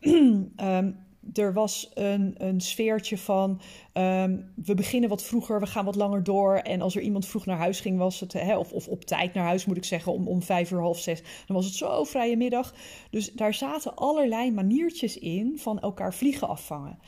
um, 0.00 0.52
er 1.32 1.52
was 1.52 1.90
een, 1.94 2.34
een 2.38 2.60
sfeertje 2.60 3.18
van 3.18 3.60
um, 3.92 4.52
we 4.64 4.74
beginnen 4.74 5.08
wat 5.08 5.22
vroeger, 5.22 5.60
we 5.60 5.66
gaan 5.66 5.84
wat 5.84 5.94
langer 5.94 6.22
door. 6.22 6.56
En 6.56 6.80
als 6.80 6.96
er 6.96 7.02
iemand 7.02 7.26
vroeg 7.26 7.46
naar 7.46 7.56
huis 7.56 7.80
ging, 7.80 7.98
was 7.98 8.20
het, 8.20 8.32
hè, 8.32 8.56
of, 8.56 8.72
of 8.72 8.88
op 8.88 9.04
tijd 9.04 9.34
naar 9.34 9.44
huis 9.44 9.66
moet 9.66 9.76
ik 9.76 9.84
zeggen, 9.84 10.12
om, 10.12 10.28
om 10.28 10.42
vijf 10.42 10.70
uur, 10.70 10.80
half 10.80 10.98
zes, 10.98 11.22
dan 11.46 11.56
was 11.56 11.64
het 11.64 11.74
zo 11.74 12.04
vrije 12.04 12.36
middag. 12.36 12.74
Dus 13.10 13.32
daar 13.32 13.54
zaten 13.54 13.94
allerlei 13.94 14.50
maniertjes 14.50 15.18
in 15.18 15.58
van 15.58 15.80
elkaar 15.80 16.14
vliegen 16.14 16.48
afvangen. 16.48 16.98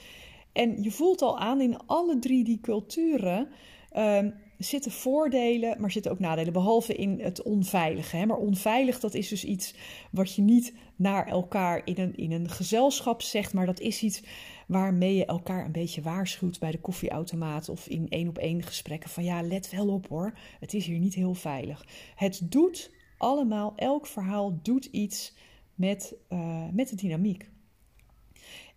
En 0.53 0.83
je 0.83 0.91
voelt 0.91 1.23
al 1.23 1.39
aan 1.39 1.61
in 1.61 1.79
alle 1.87 2.19
drie 2.19 2.45
die 2.45 2.61
culturen. 2.61 3.49
Um, 3.97 4.35
zitten 4.59 4.91
voordelen, 4.91 5.81
maar 5.81 5.91
zitten 5.91 6.13
ook 6.13 6.19
nadelen, 6.19 6.53
behalve 6.53 6.95
in 6.95 7.21
het 7.21 7.43
onveilige. 7.43 8.17
Hè? 8.17 8.27
Maar 8.27 8.37
onveilig, 8.37 9.01
dat 9.01 9.15
is 9.15 9.29
dus 9.29 9.45
iets 9.45 9.75
wat 10.11 10.35
je 10.35 10.43
niet 10.43 10.75
naar 10.97 11.27
elkaar 11.27 11.83
in 11.85 11.99
een, 11.99 12.17
in 12.17 12.33
een 12.33 12.49
gezelschap 12.49 13.23
zegt, 13.23 13.53
maar 13.53 13.67
dat 13.67 13.81
is 13.81 14.03
iets 14.03 14.23
waarmee 14.67 15.15
je 15.15 15.25
elkaar 15.25 15.65
een 15.65 15.73
beetje 15.73 16.03
waarschuwt 16.03 16.59
bij 16.59 16.71
de 16.71 16.81
koffieautomaat 16.81 17.69
of 17.69 17.89
in 17.89 18.09
één 18.09 18.29
op 18.29 18.39
één 18.39 18.63
gesprekken 18.63 19.11
van 19.11 19.25
ja, 19.25 19.43
let 19.43 19.71
wel 19.71 19.89
op 19.89 20.09
hoor, 20.09 20.39
het 20.61 20.75
is 20.75 20.87
hier 20.87 20.99
niet 20.99 21.15
heel 21.15 21.35
veilig. 21.35 21.87
Het 22.15 22.41
doet 22.45 22.91
allemaal, 23.19 23.73
elk 23.77 24.07
verhaal 24.07 24.59
doet 24.63 24.85
iets 24.85 25.35
met, 25.75 26.15
uh, 26.29 26.65
met 26.73 26.89
de 26.89 26.97
dynamiek. 26.97 27.51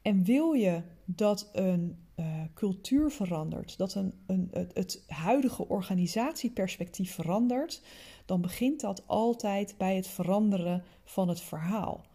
En 0.02 0.24
wil 0.24 0.54
je 0.54 0.82
dat 1.06 1.50
een 1.54 1.98
uh, 2.20 2.26
cultuur 2.54 3.12
verandert, 3.12 3.78
dat 3.78 3.94
een, 3.94 4.14
een, 4.26 4.48
het, 4.52 4.72
het 4.74 5.04
huidige 5.08 5.68
organisatieperspectief 5.68 7.14
verandert, 7.14 7.82
dan 8.26 8.42
begint 8.42 8.82
dat 8.82 9.04
altijd 9.06 9.76
bij 9.78 9.96
het 9.96 10.08
veranderen 10.08 10.84
van 11.04 11.28
het 11.28 11.42
verhaal. 11.42 12.06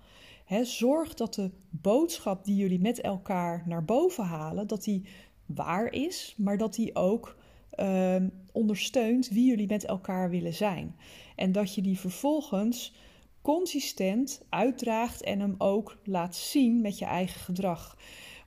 zorg 0.63 1.15
dat 1.15 1.35
de 1.35 1.51
boodschap 1.71 2.45
die 2.45 2.57
jullie 2.57 2.81
met 2.81 3.01
elkaar 3.01 3.63
naar 3.67 3.85
boven 3.85 4.25
halen, 4.25 4.67
dat 4.67 4.85
die 4.85 5.05
waar 5.47 5.93
is, 5.93 6.35
maar 6.37 6.59
dat 6.59 6.75
die 6.75 6.95
ook 6.95 7.37
uh, 7.81 8.17
ondersteunt 8.53 9.29
wie 9.29 9.47
jullie 9.47 9.67
met 9.67 9.85
elkaar 9.85 10.31
willen 10.31 10.55
zijn. 10.55 10.97
En 11.37 11.53
dat 11.53 11.75
je 11.75 11.83
die 11.83 11.99
vervolgens 11.99 12.95
consistent 13.43 14.41
uitdraagt 14.49 15.23
en 15.23 15.41
hem 15.41 15.55
ook 15.59 15.97
laat 16.05 16.37
zien 16.37 16.81
met 16.81 16.99
je 16.99 17.05
eigen 17.05 17.41
gedrag. 17.41 17.97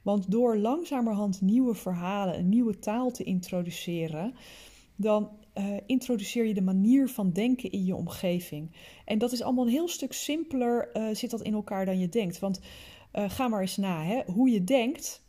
Want 0.08 0.32
door 0.32 0.58
langzamerhand 0.58 1.42
nieuwe 1.42 1.76
verhalen, 1.76 2.38
een 2.38 2.50
nieuwe 2.50 2.80
taal 2.80 3.12
te 3.12 3.24
introduceren, 3.24 4.34
dan 4.96 5.30
uh, 5.56 5.66
introduceer 5.86 6.46
je 6.46 6.54
de 6.54 6.62
manier 6.62 7.10
van 7.10 7.32
denken 7.32 7.72
in 7.72 7.86
je 7.86 7.96
omgeving. 7.96 8.72
En 9.06 9.18
dat 9.18 9.32
is 9.32 9.42
allemaal 9.42 9.66
een 9.66 9.72
heel 9.72 9.88
stuk 9.88 10.14
simpeler, 10.14 10.90
uh, 10.94 11.16
zit 11.16 11.30
dat 11.30 11.42
in 11.42 11.54
elkaar 11.54 11.86
dan 11.86 12.00
je 12.00 12.10
denkt. 12.10 12.40
Want 12.40 12.60
uh, 13.14 13.30
ga 13.30 13.48
maar 13.48 13.62
eens 13.62 13.78
na, 13.78 14.04
hè? 14.04 14.22
hoe 14.26 14.50
je 14.50 14.64
denkt, 14.64 15.24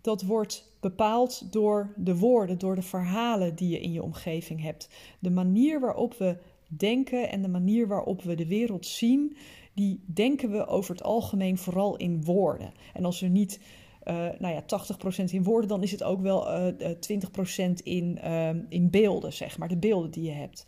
dat 0.00 0.22
wordt 0.22 0.76
bepaald 0.80 1.52
door 1.52 1.94
de 1.96 2.16
woorden, 2.16 2.58
door 2.58 2.74
de 2.74 2.82
verhalen 2.82 3.54
die 3.54 3.68
je 3.68 3.80
in 3.80 3.92
je 3.92 4.02
omgeving 4.02 4.62
hebt. 4.62 4.88
De 5.18 5.30
manier 5.30 5.80
waarop 5.80 6.14
we 6.14 6.36
denken 6.68 7.30
en 7.30 7.42
de 7.42 7.48
manier 7.48 7.88
waarop 7.88 8.22
we 8.22 8.34
de 8.34 8.46
wereld 8.46 8.86
zien, 8.86 9.36
die 9.74 10.04
denken 10.06 10.50
we 10.50 10.66
over 10.66 10.94
het 10.94 11.02
algemeen 11.02 11.58
vooral 11.58 11.96
in 11.96 12.24
woorden. 12.24 12.72
En 12.92 13.04
als 13.04 13.20
we 13.20 13.26
niet 13.26 13.60
uh, 14.04 14.28
nou 14.38 14.54
ja, 14.54 14.62
80% 14.62 15.24
in 15.32 15.42
woorden, 15.42 15.68
dan 15.68 15.82
is 15.82 15.90
het 15.90 16.02
ook 16.02 16.20
wel 16.20 16.48
uh, 16.48 16.90
eh, 16.90 16.96
20% 16.96 17.56
eh, 17.56 17.70
in, 17.82 18.18
uh, 18.24 18.48
in 18.68 18.90
beelden, 18.90 19.32
zeg 19.32 19.58
maar, 19.58 19.68
de 19.68 19.76
beelden 19.76 20.10
die 20.10 20.24
je 20.24 20.32
hebt. 20.32 20.66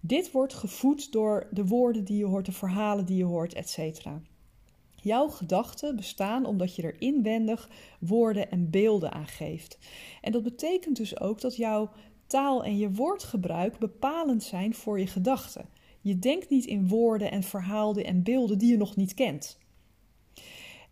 Dit 0.00 0.30
wordt 0.30 0.54
gevoed 0.54 1.12
door 1.12 1.48
de 1.50 1.66
woorden 1.66 2.04
die 2.04 2.18
je 2.18 2.24
hoort, 2.24 2.46
de 2.46 2.52
verhalen 2.52 3.06
die 3.06 3.16
je 3.16 3.24
hoort, 3.24 3.54
etc. 3.54 4.06
Jouw 4.94 5.28
gedachten 5.28 5.96
bestaan 5.96 6.46
omdat 6.46 6.76
je 6.76 6.82
er 6.82 7.00
inwendig 7.00 7.68
woorden 8.00 8.50
en 8.50 8.70
beelden 8.70 9.12
aan 9.12 9.26
geeft. 9.26 9.78
En 10.20 10.32
dat 10.32 10.42
betekent 10.42 10.96
dus 10.96 11.20
ook 11.20 11.40
dat 11.40 11.56
jouw 11.56 11.90
taal 12.26 12.64
en 12.64 12.76
je 12.76 12.92
woordgebruik 12.92 13.78
bepalend 13.78 14.42
zijn 14.42 14.74
voor 14.74 14.98
je 14.98 15.06
gedachten. 15.06 15.68
Je 16.00 16.18
denkt 16.18 16.50
niet 16.50 16.64
in 16.64 16.88
woorden 16.88 17.30
en 17.30 17.42
verhalen 17.42 18.04
en 18.04 18.22
beelden 18.22 18.58
die 18.58 18.70
je 18.70 18.76
nog 18.76 18.96
niet 18.96 19.14
kent. 19.14 19.58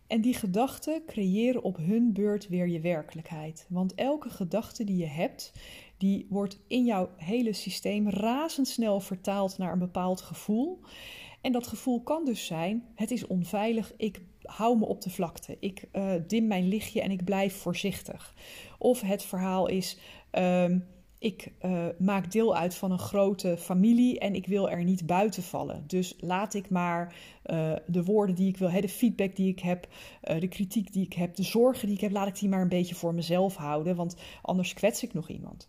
En 0.06 0.20
die 0.20 0.34
gedachten 0.34 1.02
creëren 1.06 1.62
op 1.62 1.76
hun 1.76 2.12
beurt 2.12 2.48
weer 2.48 2.68
je 2.68 2.80
werkelijkheid. 2.80 3.66
Want 3.68 3.94
elke 3.94 4.30
gedachte 4.30 4.84
die 4.84 4.96
je 4.96 5.06
hebt, 5.06 5.52
die 5.96 6.26
wordt 6.28 6.58
in 6.66 6.84
jouw 6.84 7.10
hele 7.16 7.52
systeem 7.52 8.10
razendsnel 8.10 9.00
vertaald 9.00 9.58
naar 9.58 9.72
een 9.72 9.78
bepaald 9.78 10.20
gevoel. 10.20 10.80
En 11.40 11.52
dat 11.52 11.66
gevoel 11.66 12.02
kan 12.02 12.24
dus 12.24 12.46
zijn: 12.46 12.84
het 12.94 13.10
is 13.10 13.26
onveilig, 13.26 13.92
ik 13.96 14.20
hou 14.42 14.78
me 14.78 14.84
op 14.86 15.00
de 15.00 15.10
vlakte, 15.10 15.56
ik 15.60 15.88
uh, 15.92 16.12
dim 16.26 16.46
mijn 16.46 16.68
lichtje 16.68 17.00
en 17.00 17.10
ik 17.10 17.24
blijf 17.24 17.56
voorzichtig. 17.56 18.34
Of 18.78 19.00
het 19.00 19.22
verhaal 19.22 19.68
is: 19.68 19.98
uh, 20.32 20.64
ik 21.18 21.52
uh, 21.64 21.86
maak 21.98 22.32
deel 22.32 22.56
uit 22.56 22.74
van 22.74 22.90
een 22.90 22.98
grote 22.98 23.56
familie 23.58 24.18
en 24.18 24.34
ik 24.34 24.46
wil 24.46 24.70
er 24.70 24.84
niet 24.84 25.06
buiten 25.06 25.42
vallen. 25.42 25.84
Dus 25.86 26.14
laat 26.20 26.54
ik 26.54 26.70
maar 26.70 27.14
uh, 27.46 27.72
de 27.86 28.04
woorden 28.04 28.34
die 28.34 28.48
ik 28.48 28.56
wil, 28.56 28.70
hè, 28.70 28.80
de 28.80 28.88
feedback 28.88 29.36
die 29.36 29.48
ik 29.48 29.58
heb, 29.58 29.88
uh, 30.24 30.40
de 30.40 30.48
kritiek 30.48 30.92
die 30.92 31.04
ik 31.04 31.12
heb, 31.12 31.34
de 31.34 31.42
zorgen 31.42 31.86
die 31.86 31.96
ik 31.96 32.02
heb, 32.02 32.12
laat 32.12 32.28
ik 32.28 32.38
die 32.38 32.48
maar 32.48 32.60
een 32.60 32.68
beetje 32.68 32.94
voor 32.94 33.14
mezelf 33.14 33.56
houden, 33.56 33.96
want 33.96 34.16
anders 34.42 34.74
kwets 34.74 35.02
ik 35.02 35.14
nog 35.14 35.28
iemand. 35.28 35.68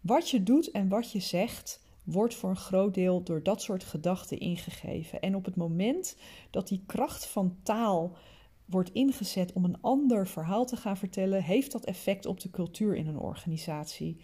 Wat 0.00 0.30
je 0.30 0.42
doet 0.42 0.70
en 0.70 0.88
wat 0.88 1.12
je 1.12 1.20
zegt, 1.20 1.84
wordt 2.04 2.34
voor 2.34 2.50
een 2.50 2.56
groot 2.56 2.94
deel 2.94 3.22
door 3.22 3.42
dat 3.42 3.62
soort 3.62 3.84
gedachten 3.84 4.38
ingegeven. 4.38 5.20
En 5.20 5.34
op 5.34 5.44
het 5.44 5.56
moment 5.56 6.16
dat 6.50 6.68
die 6.68 6.82
kracht 6.86 7.26
van 7.26 7.56
taal 7.62 8.16
wordt 8.64 8.92
ingezet 8.92 9.52
om 9.52 9.64
een 9.64 9.80
ander 9.80 10.26
verhaal 10.26 10.66
te 10.66 10.76
gaan 10.76 10.96
vertellen, 10.96 11.42
heeft 11.42 11.72
dat 11.72 11.84
effect 11.84 12.26
op 12.26 12.40
de 12.40 12.50
cultuur 12.50 12.96
in 12.96 13.06
een 13.06 13.18
organisatie 13.18 14.20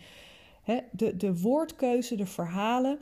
de, 0.91 1.17
de 1.17 1.41
woordkeuze, 1.41 2.17
de 2.17 2.27
verhalen, 2.27 2.99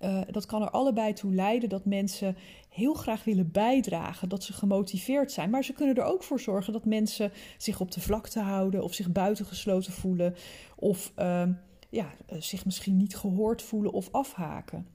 uh, 0.00 0.20
dat 0.30 0.46
kan 0.46 0.62
er 0.62 0.70
allebei 0.70 1.12
toe 1.12 1.34
leiden 1.34 1.68
dat 1.68 1.84
mensen 1.84 2.36
heel 2.68 2.94
graag 2.94 3.24
willen 3.24 3.50
bijdragen, 3.50 4.28
dat 4.28 4.44
ze 4.44 4.52
gemotiveerd 4.52 5.32
zijn. 5.32 5.50
Maar 5.50 5.64
ze 5.64 5.72
kunnen 5.72 5.94
er 5.94 6.04
ook 6.04 6.22
voor 6.22 6.40
zorgen 6.40 6.72
dat 6.72 6.84
mensen 6.84 7.32
zich 7.58 7.80
op 7.80 7.90
de 7.90 8.00
vlakte 8.00 8.40
houden 8.40 8.82
of 8.82 8.94
zich 8.94 9.12
buitengesloten 9.12 9.92
voelen 9.92 10.34
of 10.76 11.12
uh, 11.18 11.48
ja, 11.90 12.14
eh, 12.26 12.40
zich 12.40 12.64
misschien 12.64 12.96
niet 12.96 13.16
gehoord 13.16 13.62
voelen 13.62 13.92
of 13.92 14.08
afhaken. 14.12 14.86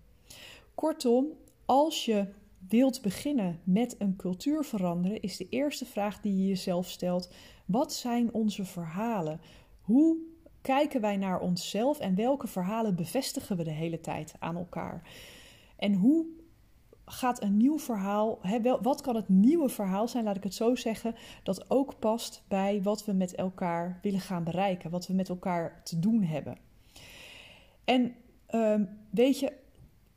Kortom, 0.75 1.27
als 1.65 2.05
je 2.05 2.25
wilt 2.69 3.01
beginnen 3.01 3.59
met 3.63 3.95
een 3.97 4.15
cultuur 4.15 4.63
veranderen, 4.63 5.21
is 5.21 5.37
de 5.37 5.49
eerste 5.49 5.85
vraag 5.85 6.21
die 6.21 6.37
je 6.37 6.47
jezelf 6.47 6.89
stelt: 6.89 7.29
wat 7.65 7.93
zijn 7.93 8.33
onze 8.33 8.65
verhalen? 8.65 9.41
Hoe 9.81 10.17
kijken 10.61 11.01
wij 11.01 11.17
naar 11.17 11.39
onszelf 11.39 11.99
en 11.99 12.15
welke 12.15 12.47
verhalen 12.47 12.95
bevestigen 12.95 13.57
we 13.57 13.63
de 13.63 13.71
hele 13.71 13.99
tijd 13.99 14.33
aan 14.39 14.55
elkaar? 14.55 15.01
En 15.75 15.93
hoe 15.93 16.25
gaat 17.05 17.41
een 17.41 17.57
nieuw 17.57 17.79
verhaal, 17.79 18.39
hè, 18.41 18.61
wat 18.81 19.01
kan 19.01 19.15
het 19.15 19.29
nieuwe 19.29 19.69
verhaal 19.69 20.07
zijn, 20.07 20.23
laat 20.23 20.35
ik 20.35 20.43
het 20.43 20.53
zo 20.53 20.75
zeggen, 20.75 21.15
dat 21.43 21.69
ook 21.69 21.99
past 21.99 22.43
bij 22.47 22.81
wat 22.81 23.05
we 23.05 23.13
met 23.13 23.35
elkaar 23.35 23.99
willen 24.01 24.19
gaan 24.19 24.43
bereiken, 24.43 24.89
wat 24.89 25.07
we 25.07 25.13
met 25.13 25.29
elkaar 25.29 25.81
te 25.83 25.99
doen 25.99 26.23
hebben? 26.23 26.57
En 27.83 28.15
uh, 28.49 28.81
weet 29.09 29.39
je, 29.39 29.53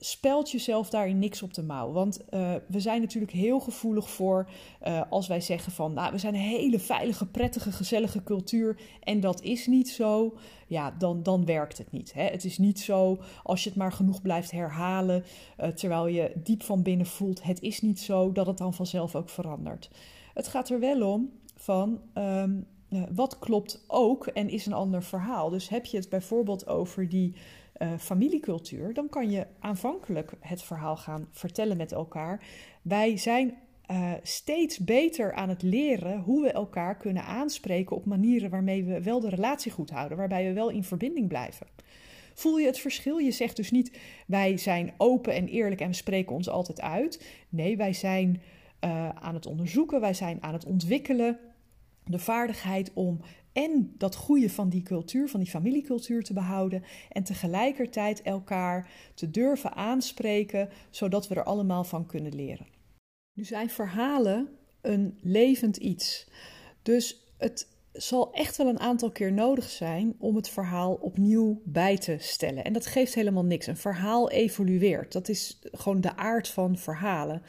speld 0.02 0.50
jezelf 0.50 0.90
daarin 0.90 1.19
niks 1.19 1.42
op 1.42 1.54
de 1.54 1.62
mouw. 1.62 1.92
Want 1.92 2.21
uh, 2.30 2.54
we 2.66 2.80
zijn 2.80 3.00
natuurlijk 3.00 3.33
heel 3.33 3.61
gevoelig 3.61 4.11
voor 4.11 4.49
uh, 4.87 5.02
als 5.11 5.26
wij 5.26 5.40
zeggen 5.40 5.73
van 5.73 5.92
nou, 5.92 6.12
we 6.12 6.19
zijn 6.19 6.35
een 6.35 6.40
hele 6.40 6.78
veilige, 6.78 7.26
prettige, 7.26 7.73
gezellige 7.73 8.23
cultuur 8.23 8.80
en 9.00 9.21
dat 9.21 9.42
is 9.42 9.66
niet 9.66 9.88
zo. 9.88 10.37
Ja, 10.66 10.90
dan, 10.99 11.23
dan 11.23 11.45
werkt 11.45 11.78
het 11.78 11.92
niet. 11.92 12.12
Hè? 12.12 12.23
Het 12.23 12.45
is 12.45 12.59
niet 12.59 12.80
zo 12.80 13.19
als 13.42 13.62
je 13.62 13.69
het 13.69 13.78
maar 13.78 13.92
genoeg 13.92 14.23
blijft 14.23 14.50
herhalen, 14.50 15.25
uh, 15.61 15.69
terwijl 15.69 16.07
je 16.07 16.33
diep 16.35 16.62
van 16.62 16.83
binnen 16.83 17.07
voelt, 17.07 17.42
het 17.42 17.61
is 17.61 17.80
niet 17.80 18.00
zo 18.00 18.33
dat 18.33 18.47
het 18.47 18.59
dan 18.59 18.75
vanzelf 18.75 19.14
ook 19.14 19.28
verandert. 19.28 19.90
Het 20.35 20.49
gaat 20.49 20.71
er 20.71 20.80
wel 20.80 21.12
om 21.12 21.30
van. 21.57 22.00
Um, 22.14 22.66
wat 23.14 23.38
klopt 23.38 23.85
ook 23.87 24.26
en 24.26 24.49
is 24.49 24.66
een 24.66 24.73
ander 24.73 25.02
verhaal. 25.02 25.50
Dus 25.50 25.69
heb 25.69 25.85
je 25.85 25.97
het 25.97 26.09
bijvoorbeeld 26.09 26.66
over 26.66 27.09
die 27.09 27.35
uh, 27.82 27.88
familiecultuur, 27.99 28.94
dan 28.94 29.08
kan 29.08 29.30
je 29.30 29.46
aanvankelijk 29.58 30.32
het 30.40 30.62
verhaal 30.62 30.96
gaan 30.96 31.28
vertellen 31.30 31.76
met 31.76 31.92
elkaar. 31.92 32.44
Wij 32.82 33.16
zijn 33.16 33.54
uh, 33.90 34.12
steeds 34.22 34.78
beter 34.78 35.32
aan 35.32 35.49
het 35.49 35.62
leren 35.62 36.20
hoe 36.20 36.42
we 36.42 36.50
elkaar 36.52 36.96
kunnen 36.96 37.25
aanspreken 37.25 37.96
op 37.96 38.04
manieren 38.04 38.50
waarmee 38.50 38.84
we 38.84 39.02
wel 39.02 39.20
de 39.20 39.28
relatie 39.28 39.72
goed 39.72 39.90
houden, 39.90 40.18
waarbij 40.18 40.46
we 40.46 40.52
wel 40.52 40.70
in 40.70 40.84
verbinding 40.84 41.28
blijven. 41.28 41.66
Voel 42.34 42.58
je 42.58 42.66
het 42.66 42.78
verschil? 42.78 43.18
Je 43.18 43.30
zegt 43.30 43.56
dus 43.56 43.70
niet 43.70 43.99
wij 44.26 44.56
zijn 44.56 44.92
open 44.96 45.34
en 45.34 45.49
eerlijk 45.49 45.80
en 45.80 45.88
we 45.88 45.94
spreken 45.94 46.34
ons 46.34 46.49
altijd 46.49 46.80
uit. 46.80 47.25
Nee, 47.49 47.76
wij 47.76 47.92
zijn 47.92 48.42
uh, 48.84 49.08
aan 49.08 49.34
het 49.34 49.46
onderzoeken, 49.46 50.00
wij 50.00 50.14
zijn 50.14 50.42
aan 50.42 50.52
het 50.52 50.64
ontwikkelen. 50.64 51.38
De 52.04 52.18
vaardigheid 52.18 52.90
om 52.94 53.20
en 53.52 53.95
dat 53.99 54.14
goede 54.14 54.50
van 54.50 54.69
die 54.69 54.83
cultuur, 54.83 55.28
van 55.28 55.40
die 55.40 55.50
familiecultuur 55.50 56.23
te 56.23 56.33
behouden 56.33 56.83
en 57.09 57.25
tegelijkertijd 57.25 58.23
elkaar 58.23 58.90
te 59.14 59.30
durven 59.30 59.75
aanspreken, 59.75 60.69
zodat 60.90 61.28
we 61.28 61.35
er 61.35 61.45
allemaal 61.45 61.85
van 61.85 62.07
kunnen 62.07 62.35
leren. 62.35 62.66
Nu 63.33 63.45
zijn 63.45 63.71
verhalen 63.71 64.49
een 64.80 65.19
levend 65.21 65.76
iets. 65.76 66.28
Dus 66.83 67.33
het 67.38 67.69
zal 67.92 68.33
echt 68.33 68.57
wel 68.57 68.66
een 68.69 68.80
aantal 68.80 69.11
keer 69.11 69.33
nodig 69.33 69.71
zijn 69.71 70.14
om 70.19 70.37
het 70.37 70.49
verhaal 70.49 70.95
opnieuw 70.95 71.61
bij 71.64 71.99
te 71.99 72.16
stellen. 72.19 72.64
En 72.64 72.73
dat 72.73 72.87
geeft 72.87 73.14
helemaal 73.14 73.45
niks. 73.45 73.66
Een 73.66 73.76
verhaal 73.76 74.30
evolueert. 74.30 75.12
Dat 75.12 75.28
is 75.28 75.59
gewoon 75.73 76.00
de 76.00 76.16
aard 76.16 76.49
van 76.49 76.78
verhalen. 76.78 77.42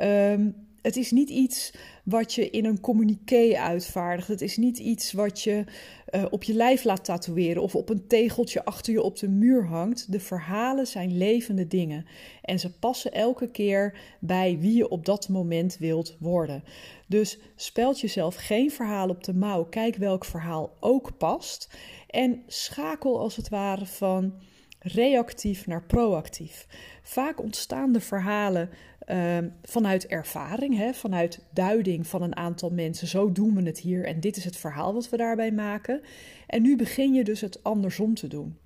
Um, 0.00 0.65
het 0.86 0.96
is 0.96 1.10
niet 1.10 1.30
iets 1.30 1.72
wat 2.04 2.34
je 2.34 2.50
in 2.50 2.64
een 2.64 2.80
communiqué 2.80 3.56
uitvaardigt. 3.56 4.28
Het 4.28 4.40
is 4.40 4.56
niet 4.56 4.78
iets 4.78 5.12
wat 5.12 5.42
je 5.42 5.64
uh, 6.10 6.24
op 6.30 6.42
je 6.42 6.54
lijf 6.54 6.84
laat 6.84 7.04
tatoeëren 7.04 7.62
of 7.62 7.74
op 7.74 7.88
een 7.88 8.06
tegeltje 8.06 8.64
achter 8.64 8.92
je 8.92 9.02
op 9.02 9.18
de 9.18 9.28
muur 9.28 9.66
hangt. 9.66 10.12
De 10.12 10.20
verhalen 10.20 10.86
zijn 10.86 11.16
levende 11.16 11.66
dingen 11.66 12.06
en 12.42 12.58
ze 12.58 12.78
passen 12.78 13.12
elke 13.12 13.50
keer 13.50 13.98
bij 14.20 14.58
wie 14.60 14.76
je 14.76 14.88
op 14.88 15.04
dat 15.04 15.28
moment 15.28 15.76
wilt 15.78 16.16
worden. 16.20 16.64
Dus 17.06 17.38
speld 17.56 18.00
jezelf 18.00 18.34
geen 18.34 18.70
verhaal 18.70 19.08
op 19.08 19.24
de 19.24 19.34
mouw. 19.34 19.64
Kijk 19.64 19.96
welk 19.96 20.24
verhaal 20.24 20.76
ook 20.80 21.18
past 21.18 21.76
en 22.08 22.42
schakel 22.46 23.20
als 23.20 23.36
het 23.36 23.48
ware 23.48 23.86
van 23.86 24.32
reactief 24.78 25.66
naar 25.66 25.82
proactief. 25.82 26.66
Vaak 27.02 27.42
ontstaan 27.42 27.92
de 27.92 28.00
verhalen 28.00 28.70
uh, 29.06 29.38
vanuit 29.62 30.06
ervaring, 30.06 30.76
hè, 30.76 30.94
vanuit 30.94 31.44
duiding 31.50 32.06
van 32.06 32.22
een 32.22 32.36
aantal 32.36 32.70
mensen. 32.70 33.08
Zo 33.08 33.32
doen 33.32 33.54
we 33.54 33.62
het 33.62 33.78
hier 33.78 34.04
en 34.04 34.20
dit 34.20 34.36
is 34.36 34.44
het 34.44 34.56
verhaal 34.56 34.94
wat 34.94 35.08
we 35.08 35.16
daarbij 35.16 35.52
maken. 35.52 36.00
En 36.46 36.62
nu 36.62 36.76
begin 36.76 37.14
je 37.14 37.24
dus 37.24 37.40
het 37.40 37.62
andersom 37.62 38.14
te 38.14 38.26
doen. 38.26 38.56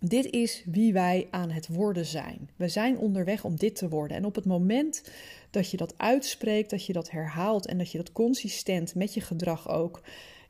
Dit 0.00 0.30
is 0.30 0.64
wie 0.66 0.92
wij 0.92 1.28
aan 1.30 1.50
het 1.50 1.68
worden 1.68 2.06
zijn. 2.06 2.50
We 2.56 2.68
zijn 2.68 2.98
onderweg 2.98 3.44
om 3.44 3.56
dit 3.56 3.76
te 3.76 3.88
worden. 3.88 4.16
En 4.16 4.24
op 4.24 4.34
het 4.34 4.44
moment 4.44 5.10
dat 5.50 5.70
je 5.70 5.76
dat 5.76 5.94
uitspreekt, 5.96 6.70
dat 6.70 6.86
je 6.86 6.92
dat 6.92 7.10
herhaalt 7.10 7.66
en 7.66 7.78
dat 7.78 7.90
je 7.90 7.98
dat 7.98 8.12
consistent 8.12 8.94
met 8.94 9.14
je 9.14 9.20
gedrag 9.20 9.68
ook 9.68 10.02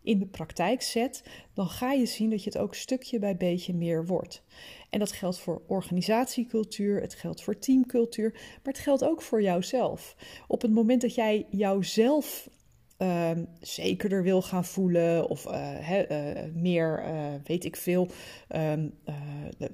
in 0.03 0.19
de 0.19 0.27
praktijk 0.27 0.83
zet, 0.83 1.23
dan 1.55 1.69
ga 1.69 1.93
je 1.93 2.07
zien 2.07 2.31
dat 2.31 2.45
je 2.45 2.51
het 2.51 2.59
ook 2.59 2.75
stukje 2.75 3.19
bij 3.19 3.37
beetje 3.37 3.75
meer 3.75 4.07
wordt. 4.07 4.43
En 4.93 4.99
dat 4.99 5.13
geldt 5.13 5.39
voor 5.39 5.63
organisatiecultuur, 5.67 7.01
het 7.01 7.15
geldt 7.15 7.43
voor 7.43 7.59
teamcultuur, 7.59 8.31
maar 8.33 8.73
het 8.73 8.79
geldt 8.79 9.05
ook 9.05 9.23
voor 9.23 9.43
jouzelf. 9.43 10.17
Op 10.49 10.63
het 10.63 10.73
moment 10.73 11.01
dat 11.01 11.15
jij 11.15 11.47
jouzelf 11.51 12.49
uh, 12.99 13.31
zekerder 13.61 14.23
wil 14.23 14.43
gaan 14.43 14.65
voelen 14.65 15.29
of 15.29 15.47
uh, 15.47 16.11
meer, 16.55 17.05
uh, 17.07 17.27
weet 17.45 17.65
ik 17.65 17.77
veel, 17.77 18.09
ehm, 18.49 18.89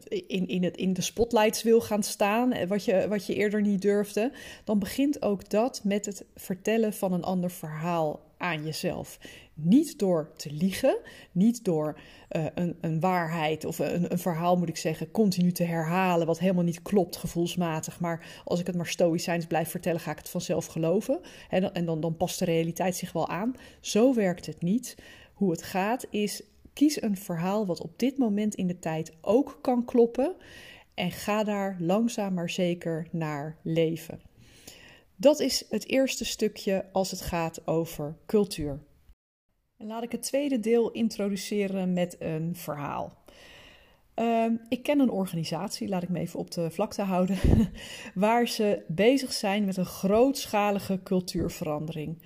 in, 0.08 0.48
in, 0.48 0.64
het, 0.64 0.76
in 0.76 0.92
de 0.92 1.02
spotlights 1.02 1.62
wil 1.62 1.80
gaan 1.80 2.02
staan, 2.02 2.66
wat 2.66 2.84
je, 2.84 3.08
wat 3.08 3.26
je 3.26 3.34
eerder 3.34 3.60
niet 3.60 3.82
durfde, 3.82 4.32
dan 4.64 4.78
begint 4.78 5.22
ook 5.22 5.50
dat 5.50 5.80
met 5.84 6.06
het 6.06 6.24
vertellen 6.34 6.92
van 6.92 7.12
een 7.12 7.24
ander 7.24 7.50
verhaal 7.50 8.27
aan 8.38 8.64
jezelf. 8.64 9.18
Niet 9.54 9.98
door 9.98 10.32
te 10.36 10.52
liegen, 10.52 10.98
niet 11.32 11.64
door 11.64 11.98
uh, 12.36 12.46
een, 12.54 12.76
een, 12.80 13.00
waarheid 13.00 13.64
of 13.64 13.78
een, 13.78 14.12
een, 14.12 14.18
verhaal, 14.18 14.56
moet 14.56 14.68
ik 14.68 14.76
zeggen, 14.76 15.10
continu 15.10 15.52
te 15.52 15.64
herhalen, 15.64 16.26
wat 16.26 16.38
helemaal 16.38 16.64
niet 16.64 16.82
klopt 16.82 17.16
gevoelsmatig. 17.16 18.00
Maar 18.00 18.42
als 18.44 18.60
ik 18.60 18.66
het 18.66 18.76
maar 18.76 18.86
stoïcijns 18.86 19.46
blijf 19.46 19.70
vertellen, 19.70 20.00
ga 20.00 20.10
ik 20.10 20.18
het 20.18 20.28
vanzelf 20.28 20.66
geloven. 20.66 21.20
En, 21.50 21.74
en 21.74 21.84
dan, 21.84 22.00
dan 22.00 22.16
past 22.16 22.38
de 22.38 22.44
realiteit 22.44 22.96
zich 22.96 23.12
wel 23.12 23.28
aan. 23.28 23.54
Zo 23.80 24.14
werkt 24.14 24.46
het 24.46 24.62
niet. 24.62 24.96
Hoe 25.34 25.50
het 25.50 25.62
gaat 25.62 26.06
is, 26.10 26.42
kies 26.72 27.02
een 27.02 27.16
verhaal 27.16 27.66
wat 27.66 27.82
op 27.82 27.98
dit 27.98 28.18
moment 28.18 28.54
in 28.54 28.66
de 28.66 28.78
tijd 28.78 29.12
ook 29.20 29.58
kan 29.62 29.84
kloppen. 29.84 30.34
En 30.94 31.10
ga 31.10 31.44
daar 31.44 31.76
langzaam 31.80 32.34
maar 32.34 32.50
zeker 32.50 33.08
naar 33.10 33.56
leven. 33.62 34.27
Dat 35.20 35.40
is 35.40 35.64
het 35.68 35.86
eerste 35.86 36.24
stukje 36.24 36.84
als 36.92 37.10
het 37.10 37.20
gaat 37.20 37.66
over 37.66 38.16
cultuur. 38.26 38.80
En 39.76 39.86
laat 39.86 40.02
ik 40.02 40.12
het 40.12 40.22
tweede 40.22 40.60
deel 40.60 40.90
introduceren 40.90 41.92
met 41.92 42.16
een 42.18 42.56
verhaal. 42.56 43.24
Ehm, 44.14 44.52
ik 44.68 44.82
ken 44.82 45.00
een 45.00 45.10
organisatie, 45.10 45.88
laat 45.88 46.02
ik 46.02 46.08
me 46.08 46.18
even 46.18 46.38
op 46.38 46.50
de 46.50 46.70
vlakte 46.70 47.02
houden, 47.02 47.38
waar 48.14 48.48
ze 48.48 48.84
bezig 48.88 49.32
zijn 49.32 49.64
met 49.64 49.76
een 49.76 49.86
grootschalige 49.86 51.00
cultuurverandering. 51.02 52.22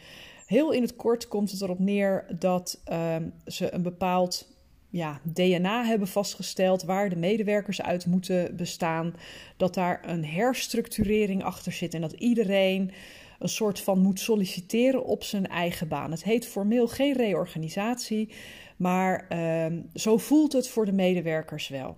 Heel 0.46 0.72
in 0.72 0.82
het 0.82 0.96
kort 0.96 1.28
komt 1.28 1.50
het 1.50 1.60
erop 1.60 1.78
neer 1.78 2.36
dat 2.38 2.80
ehm, 2.84 3.28
ze 3.46 3.74
een 3.74 3.82
bepaald 3.82 4.51
ja, 4.92 5.20
DNA 5.22 5.84
hebben 5.84 6.08
vastgesteld 6.08 6.82
waar 6.82 7.08
de 7.08 7.16
medewerkers 7.16 7.82
uit 7.82 8.06
moeten 8.06 8.56
bestaan. 8.56 9.14
Dat 9.56 9.74
daar 9.74 10.08
een 10.08 10.24
herstructurering 10.24 11.42
achter 11.44 11.72
zit 11.72 11.94
en 11.94 12.00
dat 12.00 12.12
iedereen 12.12 12.90
een 13.38 13.48
soort 13.48 13.80
van 13.80 13.98
moet 13.98 14.20
solliciteren 14.20 15.04
op 15.04 15.22
zijn 15.24 15.46
eigen 15.46 15.88
baan. 15.88 16.10
Het 16.10 16.24
heet 16.24 16.46
formeel 16.46 16.88
geen 16.88 17.12
reorganisatie, 17.12 18.28
maar 18.76 19.26
uh, 19.32 19.66
zo 19.94 20.18
voelt 20.18 20.52
het 20.52 20.68
voor 20.68 20.84
de 20.84 20.92
medewerkers 20.92 21.68
wel. 21.68 21.96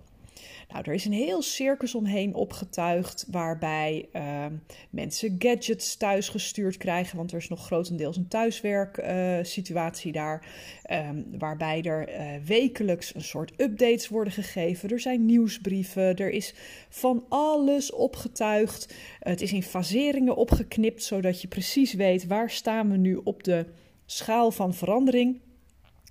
Nou, 0.69 0.83
er 0.83 0.93
is 0.93 1.05
een 1.05 1.13
heel 1.13 1.41
circus 1.41 1.95
omheen 1.95 2.33
opgetuigd 2.33 3.25
waarbij 3.31 4.09
uh, 4.13 4.45
mensen 4.89 5.35
gadgets 5.39 5.95
thuis 5.95 6.29
gestuurd 6.29 6.77
krijgen, 6.77 7.17
want 7.17 7.31
er 7.31 7.37
is 7.37 7.49
nog 7.49 7.65
grotendeels 7.65 8.17
een 8.17 8.27
thuiswerksituatie 8.27 10.13
uh, 10.13 10.13
daar, 10.13 10.47
um, 10.91 11.25
waarbij 11.37 11.81
er 11.81 12.09
uh, 12.09 12.45
wekelijks 12.45 13.15
een 13.15 13.23
soort 13.23 13.51
updates 13.57 14.07
worden 14.07 14.33
gegeven. 14.33 14.89
Er 14.89 14.99
zijn 14.99 15.25
nieuwsbrieven, 15.25 16.15
er 16.15 16.31
is 16.31 16.53
van 16.89 17.25
alles 17.29 17.91
opgetuigd. 17.91 18.93
het 19.19 19.41
is 19.41 19.53
in 19.53 19.63
faseringen 19.63 20.35
opgeknipt, 20.35 21.03
zodat 21.03 21.41
je 21.41 21.47
precies 21.47 21.93
weet 21.93 22.27
waar 22.27 22.49
staan 22.49 22.91
we 22.91 22.97
nu 22.97 23.15
op 23.23 23.43
de 23.43 23.65
schaal 24.05 24.51
van 24.51 24.73
verandering. 24.73 25.41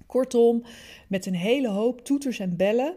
Kortom, 0.06 0.64
met 1.08 1.26
een 1.26 1.34
hele 1.34 1.68
hoop 1.68 2.04
toeters 2.04 2.38
en 2.38 2.56
bellen 2.56 2.94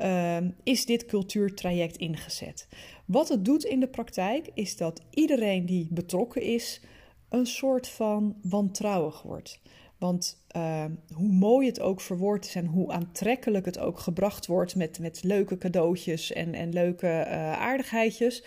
uh, 0.00 0.36
is 0.62 0.86
dit 0.86 1.06
cultuurtraject 1.06 1.96
ingezet. 1.96 2.68
Wat 3.04 3.28
het 3.28 3.44
doet 3.44 3.64
in 3.64 3.80
de 3.80 3.88
praktijk 3.88 4.50
is 4.54 4.76
dat 4.76 5.02
iedereen 5.10 5.66
die 5.66 5.88
betrokken 5.90 6.42
is 6.42 6.80
een 7.28 7.46
soort 7.46 7.88
van 7.88 8.36
wantrouwig 8.42 9.22
wordt. 9.22 9.60
Want 9.98 10.44
uh, 10.56 10.84
hoe 11.14 11.28
mooi 11.28 11.66
het 11.66 11.80
ook 11.80 12.00
verwoord 12.00 12.44
is 12.44 12.54
en 12.54 12.66
hoe 12.66 12.92
aantrekkelijk 12.92 13.64
het 13.64 13.78
ook 13.78 13.98
gebracht 13.98 14.46
wordt 14.46 14.76
met, 14.76 14.98
met 14.98 15.22
leuke 15.22 15.58
cadeautjes 15.58 16.32
en, 16.32 16.54
en 16.54 16.72
leuke 16.72 17.06
uh, 17.06 17.52
aardigheidjes 17.52 18.44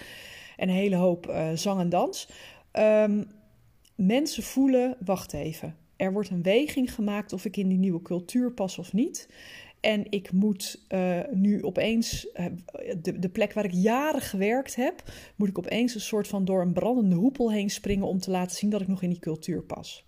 en 0.58 0.70
een 0.70 0.76
hele 0.76 0.96
hoop 0.96 1.28
uh, 1.28 1.52
zang 1.54 1.80
en 1.80 1.90
dans. 1.90 2.30
Um, 2.74 3.28
mensen 3.96 4.44
voelen, 4.44 4.98
wacht 5.06 5.34
even, 5.34 5.78
er 5.96 6.14
wordt 6.14 6.30
een 6.30 6.44
weging 6.44 6.94
gemaakt 6.94 7.34
of 7.34 7.46
ik 7.46 7.58
in 7.58 7.68
die 7.68 7.78
nieuwe 7.78 8.02
cultuur 8.02 8.52
pas 8.52 8.78
of 8.78 8.94
niet. 8.94 9.30
En 9.84 10.06
ik 10.10 10.32
moet 10.32 10.86
uh, 10.90 11.20
nu 11.32 11.64
opeens, 11.64 12.28
uh, 12.36 12.46
de, 13.02 13.20
de 13.20 13.30
plek 13.30 13.54
waar 13.54 13.66
ik 13.66 13.72
jaren 13.72 14.22
gewerkt 14.22 14.76
heb, 14.76 15.04
moet 15.36 15.50
ik 15.50 15.58
opeens 15.58 15.96
een 15.96 16.02
soort 16.02 16.28
van 16.28 16.46
door 16.46 16.62
een 16.62 16.74
brandende 16.74 17.16
hoepel 17.16 17.52
heen 17.52 17.70
springen 17.70 18.08
om 18.08 18.20
te 18.20 18.32
laten 18.32 18.58
zien 18.58 18.70
dat 18.70 18.82
ik 18.82 18.88
nog 18.88 19.02
in 19.02 19.10
die 19.10 19.20
cultuur 19.20 19.64
pas. 19.64 20.06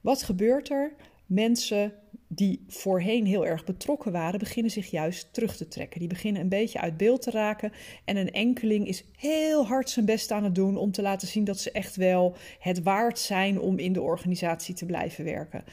Wat 0.00 0.22
gebeurt 0.22 0.70
er? 0.70 0.94
Mensen 1.26 1.92
die 2.26 2.64
voorheen 2.66 3.26
heel 3.26 3.46
erg 3.46 3.64
betrokken 3.64 4.12
waren, 4.12 4.38
beginnen 4.38 4.72
zich 4.72 4.90
juist 4.90 5.32
terug 5.32 5.56
te 5.56 5.68
trekken. 5.68 5.98
Die 5.98 6.08
beginnen 6.08 6.42
een 6.42 6.48
beetje 6.48 6.80
uit 6.80 6.96
beeld 6.96 7.22
te 7.22 7.30
raken. 7.30 7.72
En 8.04 8.16
een 8.16 8.32
enkeling 8.32 8.86
is 8.88 9.04
heel 9.16 9.66
hard 9.66 9.90
zijn 9.90 10.06
best 10.06 10.30
aan 10.30 10.44
het 10.44 10.54
doen 10.54 10.76
om 10.76 10.92
te 10.92 11.02
laten 11.02 11.28
zien 11.28 11.44
dat 11.44 11.60
ze 11.60 11.70
echt 11.70 11.96
wel 11.96 12.36
het 12.58 12.82
waard 12.82 13.18
zijn 13.18 13.60
om 13.60 13.78
in 13.78 13.92
de 13.92 14.02
organisatie 14.02 14.74
te 14.74 14.86
blijven 14.86 15.24
werken. 15.24 15.64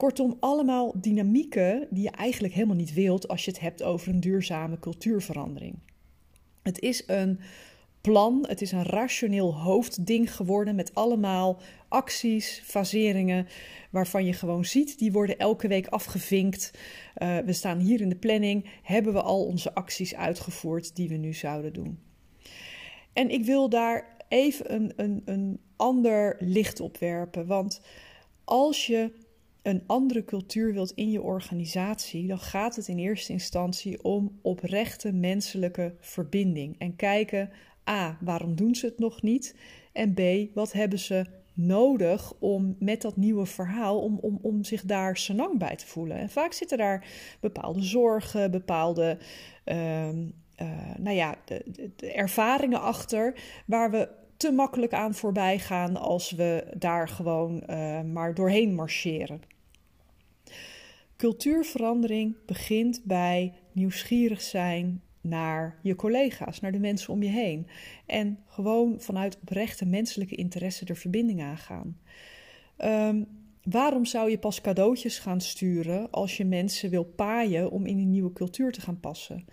Kortom, 0.00 0.36
allemaal 0.40 0.92
dynamieken 1.00 1.86
die 1.90 2.02
je 2.02 2.10
eigenlijk 2.10 2.54
helemaal 2.54 2.76
niet 2.76 2.94
wilt 2.94 3.28
als 3.28 3.44
je 3.44 3.50
het 3.50 3.60
hebt 3.60 3.82
over 3.82 4.08
een 4.08 4.20
duurzame 4.20 4.78
cultuurverandering. 4.78 5.78
Het 6.62 6.78
is 6.78 7.02
een 7.06 7.40
plan, 8.00 8.44
het 8.48 8.62
is 8.62 8.72
een 8.72 8.84
rationeel 8.84 9.54
hoofdding 9.54 10.34
geworden 10.34 10.74
met 10.74 10.94
allemaal 10.94 11.60
acties, 11.88 12.62
faseringen, 12.64 13.46
waarvan 13.90 14.24
je 14.24 14.32
gewoon 14.32 14.64
ziet, 14.64 14.98
die 14.98 15.12
worden 15.12 15.38
elke 15.38 15.68
week 15.68 15.86
afgevinkt. 15.86 16.70
Uh, 17.22 17.38
we 17.38 17.52
staan 17.52 17.78
hier 17.78 18.00
in 18.00 18.08
de 18.08 18.16
planning, 18.16 18.70
hebben 18.82 19.12
we 19.12 19.22
al 19.22 19.44
onze 19.44 19.74
acties 19.74 20.14
uitgevoerd 20.14 20.96
die 20.96 21.08
we 21.08 21.16
nu 21.16 21.32
zouden 21.32 21.72
doen. 21.72 21.98
En 23.12 23.30
ik 23.30 23.44
wil 23.44 23.68
daar 23.68 24.16
even 24.28 24.74
een, 24.74 24.92
een, 24.96 25.22
een 25.24 25.60
ander 25.76 26.36
licht 26.38 26.80
op 26.80 26.98
werpen, 26.98 27.46
want 27.46 27.80
als 28.44 28.86
je 28.86 29.12
een 29.62 29.82
andere 29.86 30.24
cultuur 30.24 30.72
wilt 30.72 30.92
in 30.94 31.10
je 31.10 31.22
organisatie, 31.22 32.26
dan 32.26 32.38
gaat 32.38 32.76
het 32.76 32.88
in 32.88 32.98
eerste 32.98 33.32
instantie 33.32 34.04
om 34.04 34.38
oprechte 34.42 35.12
menselijke 35.12 35.94
verbinding. 36.00 36.78
En 36.78 36.96
kijken, 36.96 37.50
A, 37.88 38.18
waarom 38.20 38.56
doen 38.56 38.74
ze 38.74 38.86
het 38.86 38.98
nog 38.98 39.22
niet? 39.22 39.56
En 39.92 40.14
B, 40.14 40.20
wat 40.54 40.72
hebben 40.72 40.98
ze 40.98 41.24
nodig 41.52 42.32
om 42.38 42.76
met 42.78 43.02
dat 43.02 43.16
nieuwe 43.16 43.46
verhaal, 43.46 44.00
om, 44.00 44.18
om, 44.20 44.38
om 44.42 44.64
zich 44.64 44.82
daar 44.82 45.16
senang 45.16 45.58
bij 45.58 45.76
te 45.76 45.86
voelen? 45.86 46.16
En 46.16 46.30
vaak 46.30 46.52
zitten 46.52 46.78
daar 46.78 47.06
bepaalde 47.40 47.82
zorgen, 47.82 48.50
bepaalde 48.50 49.18
uh, 49.64 50.08
uh, 50.08 50.94
nou 50.98 51.16
ja, 51.16 51.34
de, 51.44 51.90
de 51.96 52.12
ervaringen 52.12 52.80
achter, 52.80 53.34
waar 53.66 53.90
we 53.90 54.08
te 54.40 54.52
makkelijk 54.52 54.92
aan 54.92 55.14
voorbij 55.14 55.58
gaan 55.58 55.96
als 55.96 56.30
we 56.30 56.66
daar 56.76 57.08
gewoon 57.08 57.62
uh, 57.70 58.00
maar 58.00 58.34
doorheen 58.34 58.74
marcheren. 58.74 59.42
Cultuurverandering 61.16 62.36
begint 62.46 63.00
bij 63.04 63.54
nieuwsgierig 63.72 64.40
zijn, 64.40 65.02
naar 65.20 65.78
je 65.82 65.94
collega's, 65.94 66.60
naar 66.60 66.72
de 66.72 66.78
mensen 66.78 67.12
om 67.12 67.22
je 67.22 67.28
heen. 67.28 67.66
En 68.06 68.38
gewoon 68.46 69.00
vanuit 69.00 69.38
oprechte 69.40 69.86
menselijke 69.86 70.34
interesse 70.34 70.84
er 70.84 70.96
verbinding 70.96 71.42
aangaan. 71.42 71.98
Um, 72.78 73.26
waarom 73.64 74.04
zou 74.04 74.30
je 74.30 74.38
pas 74.38 74.60
cadeautjes 74.60 75.18
gaan 75.18 75.40
sturen 75.40 76.10
als 76.10 76.36
je 76.36 76.44
mensen 76.44 76.90
wil 76.90 77.04
paaien 77.04 77.70
om 77.70 77.86
in 77.86 77.98
een 77.98 78.10
nieuwe 78.10 78.32
cultuur 78.32 78.72
te 78.72 78.80
gaan 78.80 79.00
passen? 79.00 79.44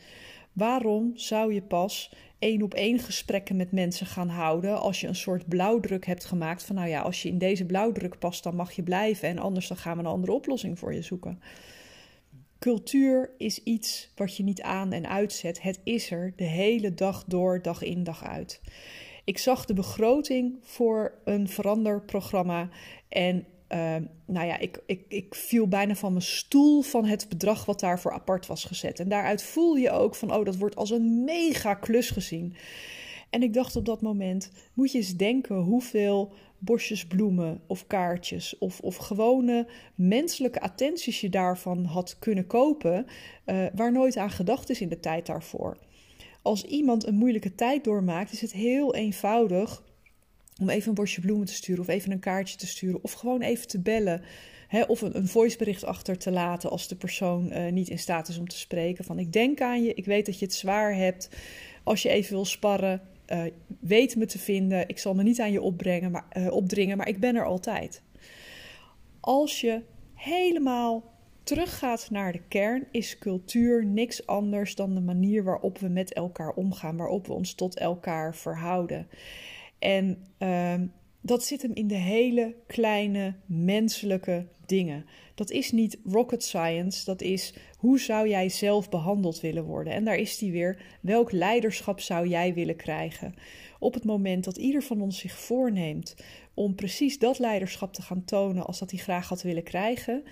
Waarom 0.53 1.11
zou 1.15 1.53
je 1.53 1.61
pas 1.61 2.13
één 2.39 2.61
op 2.61 2.73
één 2.73 2.99
gesprekken 2.99 3.55
met 3.55 3.71
mensen 3.71 4.05
gaan 4.05 4.29
houden 4.29 4.79
als 4.79 5.01
je 5.01 5.07
een 5.07 5.15
soort 5.15 5.47
blauwdruk 5.47 6.05
hebt 6.05 6.25
gemaakt 6.25 6.63
van 6.63 6.75
nou 6.75 6.87
ja, 6.87 7.01
als 7.01 7.21
je 7.21 7.29
in 7.29 7.37
deze 7.37 7.65
blauwdruk 7.65 8.19
past, 8.19 8.43
dan 8.43 8.55
mag 8.55 8.71
je 8.71 8.83
blijven 8.83 9.29
en 9.29 9.37
anders 9.37 9.67
dan 9.67 9.77
gaan 9.77 9.93
we 9.97 10.03
een 10.03 10.09
andere 10.09 10.31
oplossing 10.31 10.79
voor 10.79 10.93
je 10.93 11.01
zoeken. 11.01 11.39
Cultuur 12.59 13.31
is 13.37 13.63
iets 13.63 14.11
wat 14.15 14.37
je 14.37 14.43
niet 14.43 14.61
aan 14.61 14.91
en 14.91 15.09
uitzet. 15.09 15.61
Het 15.61 15.79
is 15.83 16.11
er 16.11 16.33
de 16.35 16.43
hele 16.43 16.93
dag 16.93 17.23
door, 17.27 17.61
dag 17.61 17.81
in, 17.81 18.03
dag 18.03 18.23
uit. 18.23 18.61
Ik 19.23 19.37
zag 19.37 19.65
de 19.65 19.73
begroting 19.73 20.57
voor 20.61 21.13
een 21.23 21.47
veranderprogramma 21.49 22.69
en 23.09 23.45
uh, 23.69 23.95
nou 24.25 24.47
ja, 24.47 24.57
ik, 24.57 24.81
ik, 24.85 25.05
ik 25.07 25.35
viel 25.35 25.67
bijna 25.67 25.95
van 25.95 26.11
mijn 26.11 26.23
stoel 26.23 26.81
van 26.81 27.05
het 27.05 27.29
bedrag 27.29 27.65
wat 27.65 27.79
daarvoor 27.79 28.11
apart 28.11 28.47
was 28.47 28.63
gezet. 28.63 28.99
En 28.99 29.09
daaruit 29.09 29.43
voel 29.43 29.75
je 29.75 29.91
ook 29.91 30.15
van, 30.15 30.33
oh, 30.33 30.45
dat 30.45 30.57
wordt 30.57 30.75
als 30.75 30.89
een 30.89 31.23
mega 31.23 31.73
klus 31.73 32.09
gezien. 32.09 32.55
En 33.29 33.43
ik 33.43 33.53
dacht 33.53 33.75
op 33.75 33.85
dat 33.85 34.01
moment, 34.01 34.51
moet 34.73 34.91
je 34.91 34.97
eens 34.97 35.15
denken 35.15 35.55
hoeveel 35.55 36.33
bosjes 36.59 37.07
bloemen 37.07 37.61
of 37.67 37.87
kaartjes 37.87 38.57
of, 38.57 38.79
of 38.79 38.95
gewone 38.95 39.67
menselijke 39.95 40.61
attenties 40.61 41.21
je 41.21 41.29
daarvan 41.29 41.85
had 41.85 42.19
kunnen 42.19 42.47
kopen, 42.47 43.05
uh, 43.45 43.65
waar 43.75 43.91
nooit 43.91 44.17
aan 44.17 44.31
gedacht 44.31 44.69
is 44.69 44.81
in 44.81 44.89
de 44.89 44.99
tijd 44.99 45.25
daarvoor. 45.25 45.77
Als 46.41 46.63
iemand 46.63 47.05
een 47.07 47.15
moeilijke 47.15 47.55
tijd 47.55 47.83
doormaakt, 47.83 48.31
is 48.31 48.41
het 48.41 48.51
heel 48.51 48.95
eenvoudig 48.95 49.83
om 50.59 50.69
even 50.69 50.89
een 50.89 50.93
bosje 50.93 51.21
bloemen 51.21 51.47
te 51.47 51.53
sturen 51.53 51.81
of 51.81 51.87
even 51.87 52.11
een 52.11 52.19
kaartje 52.19 52.57
te 52.57 52.67
sturen 52.67 53.03
of 53.03 53.11
gewoon 53.11 53.41
even 53.41 53.67
te 53.67 53.79
bellen. 53.79 54.21
Of 54.87 55.01
een, 55.01 55.17
een 55.17 55.27
voicebericht 55.27 55.83
achter 55.83 56.17
te 56.17 56.31
laten 56.31 56.69
als 56.69 56.87
de 56.87 56.95
persoon 56.95 57.53
uh, 57.53 57.71
niet 57.71 57.89
in 57.89 57.99
staat 57.99 58.27
is 58.27 58.37
om 58.37 58.47
te 58.47 58.57
spreken. 58.57 59.05
Van 59.05 59.19
ik 59.19 59.33
denk 59.33 59.61
aan 59.61 59.83
je, 59.83 59.93
ik 59.93 60.05
weet 60.05 60.25
dat 60.25 60.39
je 60.39 60.45
het 60.45 60.53
zwaar 60.53 60.95
hebt. 60.95 61.29
Als 61.83 62.01
je 62.01 62.09
even 62.09 62.33
wil 62.33 62.45
sparren, 62.45 63.01
uh, 63.27 63.43
weet 63.79 64.15
me 64.15 64.25
te 64.25 64.39
vinden. 64.39 64.87
Ik 64.87 64.99
zal 64.99 65.13
me 65.13 65.23
niet 65.23 65.39
aan 65.39 65.51
je 65.51 65.61
opbrengen, 65.61 66.11
maar, 66.11 66.25
uh, 66.37 66.51
opdringen, 66.51 66.97
maar 66.97 67.07
ik 67.07 67.19
ben 67.19 67.35
er 67.35 67.45
altijd. 67.45 68.01
Als 69.19 69.61
je 69.61 69.81
helemaal 70.13 71.15
teruggaat 71.43 72.09
naar 72.09 72.31
de 72.31 72.41
kern, 72.47 72.87
is 72.91 73.17
cultuur 73.17 73.85
niks 73.85 74.25
anders 74.25 74.75
dan 74.75 74.93
de 74.93 75.01
manier 75.01 75.43
waarop 75.43 75.77
we 75.77 75.87
met 75.87 76.13
elkaar 76.13 76.51
omgaan, 76.53 76.97
waarop 76.97 77.27
we 77.27 77.33
ons 77.33 77.53
tot 77.53 77.77
elkaar 77.77 78.35
verhouden. 78.35 79.07
En 79.79 80.25
uh, 80.39 80.73
dat 81.21 81.43
zit 81.43 81.61
hem 81.61 81.73
in 81.73 81.87
de 81.87 81.95
hele 81.95 82.55
kleine 82.67 83.35
menselijke 83.45 84.47
dingen. 84.65 85.05
Dat 85.35 85.51
is 85.51 85.71
niet 85.71 85.99
rocket 86.03 86.43
science, 86.43 87.05
dat 87.05 87.21
is 87.21 87.53
hoe 87.77 87.99
zou 87.99 88.29
jij 88.29 88.49
zelf 88.49 88.89
behandeld 88.89 89.39
willen 89.39 89.63
worden? 89.63 89.93
En 89.93 90.05
daar 90.05 90.17
is 90.17 90.37
die 90.37 90.51
weer. 90.51 90.81
Welk 91.01 91.31
leiderschap 91.31 91.99
zou 91.99 92.27
jij 92.27 92.53
willen 92.53 92.75
krijgen? 92.75 93.33
Op 93.79 93.93
het 93.93 94.03
moment 94.03 94.43
dat 94.43 94.57
ieder 94.57 94.83
van 94.83 95.01
ons 95.01 95.19
zich 95.19 95.37
voorneemt 95.37 96.15
om 96.53 96.75
precies 96.75 97.19
dat 97.19 97.39
leiderschap 97.39 97.93
te 97.93 98.01
gaan 98.01 98.25
tonen 98.25 98.65
als 98.65 98.79
dat 98.79 98.91
hij 98.91 98.99
graag 98.99 99.29
had 99.29 99.41
willen 99.41 99.63
krijgen, 99.63 100.23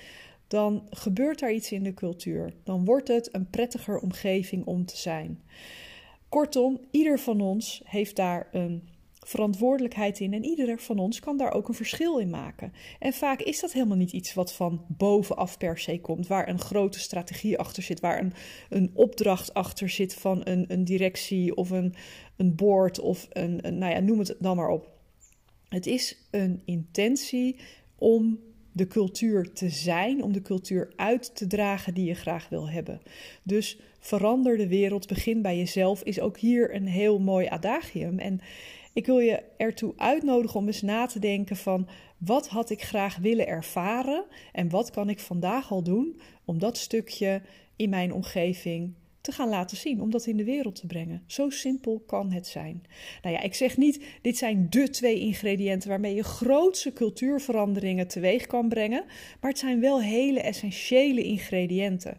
dan 0.48 0.88
gebeurt 0.90 1.40
daar 1.40 1.54
iets 1.54 1.72
in 1.72 1.84
de 1.84 1.94
cultuur. 1.94 2.54
Dan 2.64 2.86
wordt 2.86 3.08
het 3.08 3.36
een 3.36 3.50
prettiger 3.50 4.00
omgeving 4.00 4.66
om 4.66 4.86
te 4.86 4.98
zijn. 4.98 5.44
Kortom, 6.30 6.80
ieder 6.92 7.20
van 7.20 7.42
ons 7.42 7.82
heeft 7.84 8.16
daar 8.16 8.48
een 8.52 8.90
verantwoordelijkheid 9.26 10.20
in 10.20 10.34
en 10.34 10.44
ieder 10.44 10.80
van 10.80 11.00
ons 11.00 11.20
kan 11.20 11.38
daar 11.38 11.54
ook 11.54 11.68
een 11.68 11.74
verschil 11.74 12.18
in 12.18 12.30
maken. 12.30 12.74
En 13.00 13.14
vaak 13.14 13.42
is 13.42 13.60
dat 13.60 13.74
helemaal 13.74 13.98
niet 13.98 14.12
iets 14.12 14.34
wat 14.34 14.54
van 14.54 14.86
bovenaf 14.88 15.58
per 15.58 15.78
se 15.78 16.00
komt, 16.02 16.28
waar 16.28 16.48
een 16.48 16.60
grote 16.60 17.00
strategie 17.00 17.58
achter 17.58 17.84
zit, 17.84 18.00
waar 18.00 18.20
een, 18.20 18.34
een 18.70 18.92
opdracht 18.94 19.54
achter 19.54 19.90
zit 19.90 20.14
van 20.14 20.42
een, 20.44 20.66
een 20.68 20.84
directie 20.84 21.56
of 21.56 21.70
een, 21.70 21.96
een 22.36 22.56
board 22.56 23.00
of 23.00 23.28
een, 23.30 23.68
een, 23.68 23.78
nou 23.78 23.94
ja, 23.94 24.00
noem 24.00 24.20
het 24.20 24.36
dan 24.40 24.56
maar 24.56 24.70
op. 24.70 24.94
Het 25.70 25.86
is 25.86 26.28
een 26.32 26.62
intentie 26.66 27.56
om 27.96 28.40
de 28.72 28.88
cultuur 28.88 29.54
te 29.54 29.70
zijn, 29.70 30.24
om 30.24 30.34
de 30.34 30.42
cultuur 30.42 30.94
uit 30.96 31.36
te 31.36 31.48
dragen 31.48 31.94
die 31.94 32.06
je 32.06 32.14
graag 32.14 32.50
wil 32.50 32.70
hebben. 32.70 33.02
Dus 33.44 33.80
verander 34.00 34.58
de 34.58 34.68
wereld, 34.68 35.08
begin 35.08 35.42
bij 35.42 35.58
jezelf, 35.58 36.04
is 36.04 36.20
ook 36.20 36.38
hier 36.38 36.76
een 36.76 36.88
heel 36.88 37.20
mooi 37.20 37.48
adagium. 37.48 38.20
En 38.20 38.40
ik 38.96 39.06
wil 39.06 39.20
je 39.20 39.44
ertoe 39.58 39.94
uitnodigen 39.98 40.60
om 40.60 40.68
eens 40.68 40.82
na 40.82 41.06
te 41.06 41.20
denken 41.20 41.56
van 41.56 41.88
wat 42.18 42.48
had 42.48 42.70
ik 42.70 42.82
graag 42.82 43.18
willen 43.18 43.48
ervaren 43.48 44.26
en 44.52 44.70
wat 44.70 44.92
kan 44.92 45.10
ik 45.10 45.20
vandaag 45.20 45.72
al 45.72 45.84
doen 45.84 46.20
om 46.46 46.60
dat 46.60 46.78
stukje 46.78 47.42
in 47.76 47.90
mijn 47.90 48.14
omgeving 48.14 48.94
te 49.22 49.32
gaan 49.32 49.50
laten 49.50 49.78
zien, 49.78 50.02
om 50.02 50.12
dat 50.12 50.26
in 50.26 50.38
de 50.38 50.44
wereld 50.44 50.76
te 50.76 50.88
brengen. 50.88 51.24
Zo 51.26 51.50
simpel 51.50 52.04
kan 52.08 52.32
het 52.32 52.48
zijn. 52.48 52.84
Nou 53.22 53.36
ja, 53.36 53.42
ik 53.42 53.54
zeg 53.54 53.78
niet, 53.78 54.06
dit 54.22 54.38
zijn 54.38 54.68
de 54.70 54.90
twee 54.90 55.20
ingrediënten 55.20 55.90
waarmee 55.90 56.16
je 56.16 56.24
grootse 56.24 56.94
cultuurveranderingen 56.94 58.08
teweeg 58.08 58.46
kan 58.46 58.70
brengen, 58.70 59.04
maar 59.42 59.50
het 59.50 59.60
zijn 59.60 59.80
wel 59.80 60.02
hele 60.02 60.40
essentiële 60.40 61.24
ingrediënten. 61.24 62.18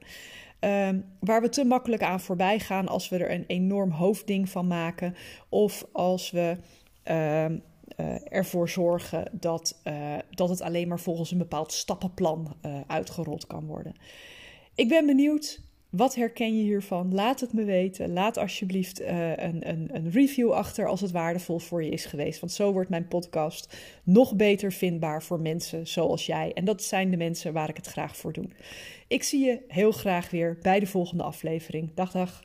Um, 0.60 1.04
waar 1.20 1.40
we 1.40 1.48
te 1.48 1.64
makkelijk 1.64 2.02
aan 2.02 2.20
voorbij 2.20 2.58
gaan 2.58 2.88
als 2.88 3.08
we 3.08 3.16
er 3.16 3.30
een 3.30 3.44
enorm 3.46 3.90
hoofdding 3.90 4.48
van 4.48 4.66
maken. 4.66 5.14
Of 5.48 5.86
als 5.92 6.30
we 6.30 6.56
uh, 7.04 7.44
uh, 7.96 8.32
ervoor 8.32 8.68
zorgen 8.68 9.28
dat, 9.32 9.80
uh, 9.84 10.14
dat 10.30 10.48
het 10.48 10.60
alleen 10.60 10.88
maar 10.88 11.00
volgens 11.00 11.30
een 11.30 11.38
bepaald 11.38 11.72
stappenplan 11.72 12.56
eh, 12.60 12.80
uitgerold 12.86 13.46
kan 13.46 13.66
worden. 13.66 13.94
Ik 14.74 14.88
ben 14.88 15.06
benieuwd 15.06 15.60
wat 15.96 16.14
herken 16.14 16.56
je 16.56 16.62
hiervan? 16.62 17.14
Laat 17.14 17.40
het 17.40 17.52
me 17.52 17.64
weten. 17.64 18.12
Laat 18.12 18.36
alsjeblieft 18.36 19.00
uh, 19.00 19.36
een, 19.36 19.68
een, 19.68 19.88
een, 19.92 20.10
review 20.10 20.52
achter 20.52 20.86
als 20.86 21.00
het 21.00 21.10
waardevol 21.10 21.58
voor 21.58 21.84
je 21.84 21.90
is 21.90 22.04
geweest. 22.04 22.40
Want 22.40 22.52
zo 22.52 22.72
wordt 22.72 22.90
mijn 22.90 23.08
podcast 23.08 23.76
nog 24.02 24.36
beter 24.36 24.72
vindbaar 24.72 25.22
voor 25.22 25.40
mensen 25.40 25.86
zoals 25.86 26.26
jij. 26.26 26.52
En 26.54 26.64
dat 26.64 26.82
zijn 26.82 27.10
de 27.10 27.16
mensen 27.16 27.52
waar 27.52 27.68
ik 27.68 27.76
het 27.76 27.86
graag 27.86 28.16
voor 28.16 28.32
doe. 28.32 28.48
Ik 29.08 29.22
zie 29.22 29.44
je 29.44 29.60
heel 29.68 29.92
graag 29.92 30.30
weer 30.30 30.58
bij 30.62 30.80
de 30.80 30.86
volgende 30.86 31.22
aflevering. 31.22 31.90
Dag, 31.94 32.10
dag. 32.10 32.44